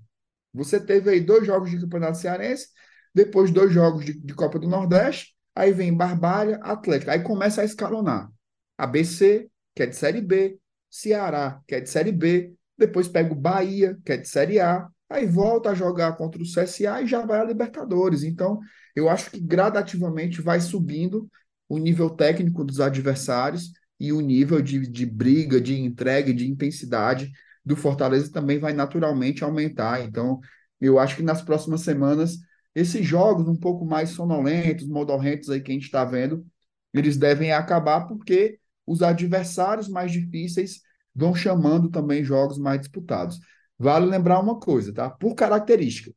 Você 0.52 0.78
teve 0.78 1.10
aí 1.10 1.20
dois 1.20 1.46
jogos 1.46 1.70
de 1.70 1.80
Campeonato 1.80 2.18
Cearense, 2.18 2.68
depois 3.14 3.50
dois 3.50 3.72
jogos 3.72 4.04
de, 4.04 4.14
de 4.14 4.34
Copa 4.34 4.58
do 4.58 4.68
Nordeste, 4.68 5.34
aí 5.54 5.72
vem 5.72 5.94
Barbalha, 5.94 6.56
Atlético. 6.62 7.10
Aí 7.10 7.22
começa 7.22 7.62
a 7.62 7.64
escalonar. 7.64 8.30
ABC, 8.76 9.48
que 9.74 9.82
é 9.82 9.86
de 9.86 9.96
Série 9.96 10.20
B, 10.20 10.58
Ceará, 10.90 11.60
que 11.66 11.74
é 11.74 11.80
de 11.80 11.88
Série 11.88 12.12
B, 12.12 12.54
depois 12.76 13.08
pega 13.08 13.32
o 13.32 13.36
Bahia, 13.36 13.98
que 14.04 14.12
é 14.12 14.16
de 14.16 14.28
Série 14.28 14.60
A, 14.60 14.88
aí 15.08 15.26
volta 15.26 15.70
a 15.70 15.74
jogar 15.74 16.16
contra 16.16 16.42
o 16.42 16.46
CSA 16.46 17.02
e 17.02 17.06
já 17.06 17.24
vai 17.24 17.40
a 17.40 17.44
Libertadores. 17.44 18.22
Então, 18.24 18.58
eu 18.94 19.08
acho 19.08 19.30
que 19.30 19.40
gradativamente 19.40 20.40
vai 20.40 20.60
subindo 20.60 21.28
o 21.68 21.78
nível 21.78 22.10
técnico 22.10 22.64
dos 22.64 22.80
adversários 22.80 23.72
e 23.98 24.12
o 24.12 24.20
nível 24.20 24.60
de, 24.60 24.86
de 24.86 25.06
briga, 25.06 25.60
de 25.60 25.78
entrega, 25.78 26.34
de 26.34 26.50
intensidade 26.50 27.30
do 27.64 27.76
Fortaleza 27.76 28.32
também 28.32 28.58
vai 28.58 28.72
naturalmente 28.72 29.44
aumentar. 29.44 30.02
Então, 30.02 30.40
eu 30.80 30.98
acho 30.98 31.16
que 31.16 31.22
nas 31.22 31.40
próximas 31.42 31.82
semanas, 31.82 32.38
esses 32.74 33.06
jogos 33.06 33.48
um 33.48 33.56
pouco 33.56 33.84
mais 33.84 34.10
sonolentos, 34.10 34.86
modorrentos 34.86 35.50
aí 35.50 35.60
que 35.60 35.70
a 35.70 35.74
gente 35.74 35.84
está 35.84 36.04
vendo, 36.04 36.46
eles 36.92 37.16
devem 37.16 37.52
acabar 37.52 38.06
porque 38.06 38.58
os 38.86 39.02
adversários 39.02 39.88
mais 39.88 40.12
difíceis 40.12 40.80
vão 41.14 41.34
chamando 41.34 41.90
também 41.90 42.24
jogos 42.24 42.58
mais 42.58 42.80
disputados. 42.80 43.38
Vale 43.78 44.06
lembrar 44.06 44.40
uma 44.40 44.58
coisa, 44.58 44.92
tá? 44.92 45.10
Por 45.10 45.34
característica, 45.34 46.12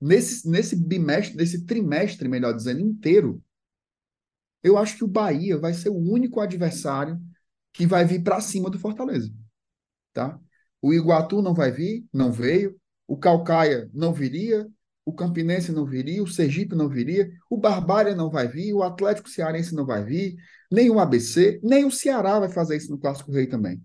nesse, 0.00 0.48
nesse 0.48 0.76
bimestre, 0.76 1.36
nesse 1.36 1.64
trimestre, 1.64 2.28
melhor 2.28 2.52
dizendo, 2.54 2.80
inteiro, 2.80 3.42
eu 4.62 4.76
acho 4.76 4.96
que 4.96 5.04
o 5.04 5.08
Bahia 5.08 5.56
vai 5.58 5.72
ser 5.72 5.88
o 5.88 5.96
único 5.96 6.40
adversário 6.40 7.20
que 7.72 7.86
vai 7.86 8.04
vir 8.04 8.22
para 8.22 8.40
cima 8.40 8.68
do 8.70 8.78
Fortaleza, 8.78 9.32
tá? 10.12 10.38
O 10.80 10.92
Iguatu 10.92 11.42
não 11.42 11.54
vai 11.54 11.70
vir, 11.70 12.06
não 12.12 12.30
veio. 12.30 12.78
O 13.06 13.16
Calcaia 13.16 13.90
não 13.92 14.12
viria 14.12 14.68
o 15.08 15.12
Campinense 15.14 15.72
não 15.72 15.86
viria, 15.86 16.22
o 16.22 16.26
Sergipe 16.26 16.76
não 16.76 16.86
viria, 16.86 17.30
o 17.48 17.56
Barbária 17.56 18.14
não 18.14 18.28
vai 18.28 18.46
vir, 18.46 18.74
o 18.74 18.82
Atlético 18.82 19.30
Cearense 19.30 19.74
não 19.74 19.86
vai 19.86 20.04
vir, 20.04 20.36
nem 20.70 20.90
o 20.90 21.00
ABC, 21.00 21.58
nem 21.62 21.86
o 21.86 21.90
Ceará 21.90 22.38
vai 22.38 22.50
fazer 22.50 22.76
isso 22.76 22.90
no 22.90 22.98
Clássico 22.98 23.32
Rei 23.32 23.46
também. 23.46 23.82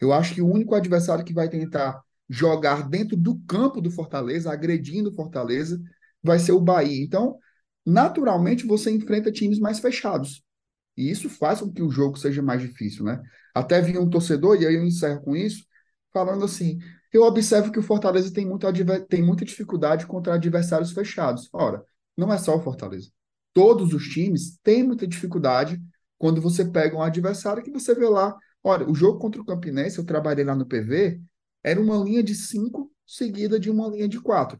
Eu 0.00 0.12
acho 0.12 0.34
que 0.34 0.42
o 0.42 0.50
único 0.50 0.74
adversário 0.74 1.24
que 1.24 1.32
vai 1.32 1.48
tentar 1.48 2.02
jogar 2.28 2.88
dentro 2.88 3.16
do 3.16 3.38
campo 3.46 3.80
do 3.80 3.92
Fortaleza, 3.92 4.52
agredindo 4.52 5.10
o 5.10 5.14
Fortaleza, 5.14 5.80
vai 6.20 6.40
ser 6.40 6.50
o 6.50 6.60
Bahia. 6.60 7.04
Então, 7.04 7.38
naturalmente, 7.86 8.66
você 8.66 8.90
enfrenta 8.90 9.30
times 9.30 9.60
mais 9.60 9.78
fechados. 9.78 10.42
E 10.96 11.08
isso 11.08 11.30
faz 11.30 11.60
com 11.60 11.72
que 11.72 11.80
o 11.80 11.90
jogo 11.92 12.18
seja 12.18 12.42
mais 12.42 12.60
difícil, 12.60 13.04
né? 13.04 13.22
Até 13.54 13.80
vi 13.80 13.96
um 13.96 14.10
torcedor, 14.10 14.60
e 14.60 14.66
aí 14.66 14.74
eu 14.74 14.84
encerro 14.84 15.22
com 15.22 15.36
isso, 15.36 15.64
falando 16.12 16.44
assim: 16.44 16.80
eu 17.16 17.22
observo 17.24 17.72
que 17.72 17.78
o 17.78 17.82
Fortaleza 17.82 18.32
tem 18.32 18.46
muita, 18.46 18.72
tem 19.08 19.22
muita 19.22 19.44
dificuldade 19.44 20.06
contra 20.06 20.34
adversários 20.34 20.92
fechados. 20.92 21.48
Ora, 21.52 21.84
não 22.16 22.32
é 22.32 22.38
só 22.38 22.56
o 22.56 22.60
Fortaleza. 22.60 23.10
Todos 23.52 23.92
os 23.92 24.04
times 24.08 24.58
têm 24.62 24.82
muita 24.82 25.06
dificuldade 25.06 25.80
quando 26.18 26.40
você 26.40 26.64
pega 26.64 26.96
um 26.96 27.02
adversário 27.02 27.62
que 27.62 27.70
você 27.70 27.94
vê 27.94 28.08
lá. 28.08 28.36
Olha, 28.62 28.88
o 28.88 28.94
jogo 28.94 29.18
contra 29.18 29.40
o 29.40 29.44
Campinense, 29.44 29.98
eu 29.98 30.04
trabalhei 30.04 30.44
lá 30.44 30.54
no 30.54 30.66
PV, 30.66 31.20
era 31.62 31.80
uma 31.80 31.96
linha 31.96 32.22
de 32.22 32.34
cinco 32.34 32.90
seguida 33.06 33.58
de 33.58 33.70
uma 33.70 33.88
linha 33.88 34.08
de 34.08 34.20
quatro. 34.20 34.58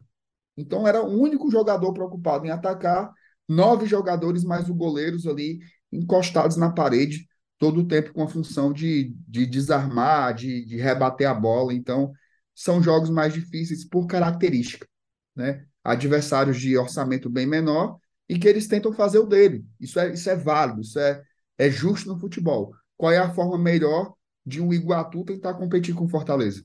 Então 0.55 0.87
era 0.87 1.03
o 1.03 1.19
único 1.19 1.51
jogador 1.51 1.93
preocupado 1.93 2.45
em 2.45 2.49
atacar, 2.49 3.11
nove 3.47 3.85
jogadores 3.85 4.43
mais 4.43 4.69
os 4.69 4.75
goleiros 4.75 5.27
ali 5.27 5.59
encostados 5.91 6.57
na 6.57 6.71
parede, 6.71 7.27
todo 7.57 7.81
o 7.81 7.87
tempo 7.87 8.13
com 8.13 8.23
a 8.23 8.27
função 8.27 8.71
de, 8.73 9.15
de 9.27 9.45
desarmar, 9.45 10.33
de, 10.33 10.65
de 10.65 10.77
rebater 10.77 11.29
a 11.29 11.33
bola. 11.33 11.73
Então, 11.73 12.11
são 12.57 12.81
jogos 12.81 13.11
mais 13.11 13.35
difíceis 13.35 13.85
por 13.85 14.07
característica, 14.07 14.87
né? 15.35 15.63
Adversários 15.83 16.59
de 16.59 16.75
orçamento 16.75 17.29
bem 17.29 17.45
menor 17.45 17.99
e 18.27 18.39
que 18.39 18.47
eles 18.47 18.67
tentam 18.67 18.91
fazer 18.91 19.19
o 19.19 19.27
dele. 19.27 19.63
Isso 19.79 19.99
é, 19.99 20.11
isso 20.11 20.27
é 20.27 20.35
válido, 20.35 20.81
isso 20.81 20.97
é, 20.97 21.21
é 21.55 21.69
justo 21.69 22.09
no 22.09 22.19
futebol. 22.19 22.73
Qual 22.97 23.11
é 23.11 23.19
a 23.19 23.31
forma 23.31 23.59
melhor 23.59 24.11
de 24.43 24.59
um 24.59 24.73
Iguatu 24.73 25.23
tentar 25.23 25.53
competir 25.53 25.93
com 25.93 26.09
Fortaleza? 26.09 26.63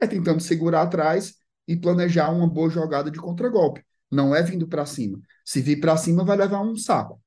É 0.00 0.06
tentando 0.06 0.40
segurar 0.40 0.82
atrás 0.82 1.36
e 1.66 1.76
planejar 1.76 2.30
uma 2.32 2.48
boa 2.48 2.68
jogada 2.68 3.08
de 3.08 3.20
contragolpe. 3.20 3.84
Não 4.10 4.34
é 4.34 4.42
vindo 4.42 4.66
para 4.66 4.84
cima. 4.84 5.20
Se 5.44 5.60
vir 5.60 5.78
para 5.78 5.96
cima, 5.96 6.24
vai 6.24 6.36
levar 6.36 6.60
um 6.60 6.74
saco. 6.74 7.22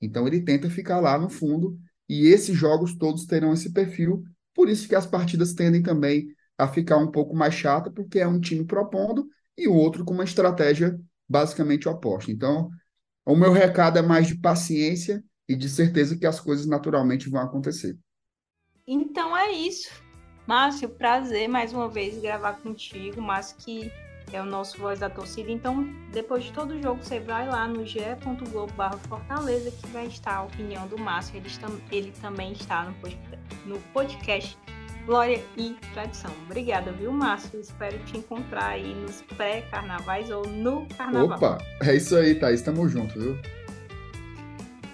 Então 0.00 0.24
ele 0.24 0.40
tenta 0.40 0.70
ficar 0.70 1.00
lá 1.00 1.18
no 1.18 1.28
fundo 1.28 1.76
e 2.08 2.28
esses 2.28 2.56
jogos 2.56 2.96
todos 2.96 3.26
terão 3.26 3.52
esse 3.52 3.72
perfil. 3.72 4.22
Por 4.54 4.68
isso 4.68 4.86
que 4.86 4.94
as 4.94 5.04
partidas 5.06 5.52
tendem 5.52 5.82
também 5.82 6.28
a 6.60 6.68
ficar 6.68 6.98
um 6.98 7.10
pouco 7.10 7.34
mais 7.34 7.54
chata, 7.54 7.90
porque 7.90 8.18
é 8.18 8.26
um 8.26 8.40
time 8.40 8.64
propondo 8.64 9.26
e 9.56 9.66
o 9.66 9.74
outro 9.74 10.04
com 10.04 10.12
uma 10.12 10.24
estratégia 10.24 10.98
basicamente 11.28 11.88
oposta. 11.88 12.30
Então, 12.30 12.70
o 13.24 13.34
meu 13.34 13.52
recado 13.52 13.98
é 13.98 14.02
mais 14.02 14.26
de 14.26 14.36
paciência 14.36 15.22
e 15.48 15.56
de 15.56 15.68
certeza 15.68 16.16
que 16.16 16.26
as 16.26 16.38
coisas 16.38 16.66
naturalmente 16.66 17.28
vão 17.28 17.40
acontecer. 17.40 17.98
Então 18.86 19.36
é 19.36 19.52
isso. 19.52 19.90
Márcio, 20.46 20.88
prazer 20.88 21.48
mais 21.48 21.72
uma 21.72 21.88
vez 21.88 22.20
gravar 22.20 22.54
contigo. 22.54 23.22
Márcio 23.22 23.56
que 23.58 23.92
é 24.32 24.40
o 24.40 24.44
nosso 24.44 24.78
voz 24.78 24.98
da 24.98 25.10
torcida. 25.10 25.50
Então, 25.50 25.84
depois 26.12 26.44
de 26.44 26.52
todo 26.52 26.74
o 26.74 26.82
jogo, 26.82 27.02
você 27.02 27.18
vai 27.20 27.48
lá 27.48 27.66
no 27.66 27.84
ge.globo 27.84 28.72
Fortaleza, 29.08 29.70
que 29.70 29.86
vai 29.88 30.06
estar 30.06 30.36
a 30.36 30.42
opinião 30.44 30.86
do 30.88 30.98
Márcio. 30.98 31.36
Ele, 31.36 31.48
ele 31.90 32.12
também 32.20 32.52
está 32.52 32.92
no 33.66 33.78
podcast 33.92 34.56
Glória 35.06 35.42
e 35.56 35.76
Tradição. 35.92 36.30
Obrigada, 36.44 36.92
viu, 36.92 37.12
Márcio? 37.12 37.60
Espero 37.60 37.98
te 38.04 38.18
encontrar 38.18 38.70
aí 38.70 38.94
nos 38.94 39.22
pré-carnavais 39.22 40.30
ou 40.30 40.46
no 40.46 40.86
carnaval. 40.96 41.36
Opa, 41.36 41.58
é 41.82 41.96
isso 41.96 42.16
aí, 42.16 42.34
Thaís. 42.34 42.62
Tamo 42.62 42.88
junto, 42.88 43.18
viu? 43.18 43.38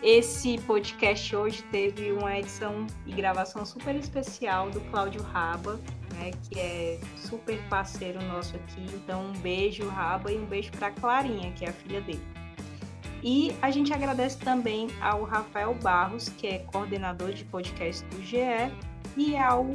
Esse 0.03 0.59
podcast 0.59 1.35
hoje 1.35 1.63
teve 1.65 2.13
uma 2.13 2.39
edição 2.39 2.87
e 3.05 3.13
gravação 3.13 3.67
super 3.67 3.97
especial 3.97 4.71
do 4.71 4.81
Cláudio 4.83 5.21
Raba, 5.23 5.81
né, 6.15 6.31
que 6.49 6.61
é 6.61 7.01
super 7.17 7.59
parceiro 7.69 8.23
nosso 8.25 8.55
aqui. 8.55 8.87
Então, 8.95 9.27
um 9.27 9.33
beijo, 9.41 9.89
Raba, 9.89 10.31
e 10.31 10.39
um 10.39 10.47
beijo 10.47 10.71
para 10.73 10.93
Clarinha, 10.93 11.51
que 11.53 11.65
é 11.65 11.71
a 11.71 11.73
filha 11.73 12.01
dele. 12.01 12.23
E 13.23 13.53
a 13.61 13.71
gente 13.71 13.93
agradece 13.93 14.39
também 14.39 14.89
ao 15.01 15.25
Rafael 15.25 15.75
Barros, 15.75 16.29
que 16.29 16.47
é 16.47 16.59
coordenador 16.61 17.33
de 17.33 17.45
podcast 17.45 18.05
do 18.05 18.23
GE, 18.23 18.71
e 19.17 19.37
ao 19.37 19.67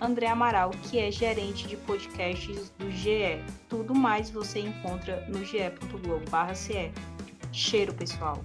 André 0.00 0.28
Amaral, 0.28 0.70
que 0.82 0.98
é 0.98 1.10
gerente 1.10 1.66
de 1.66 1.76
podcasts 1.76 2.70
do 2.78 2.90
GE. 2.90 3.42
Tudo 3.68 3.94
mais 3.94 4.30
você 4.30 4.60
encontra 4.60 5.24
no 5.28 5.44
ge.globo.ce. 5.44 6.90
Cheiro, 7.52 7.92
pessoal! 7.94 8.42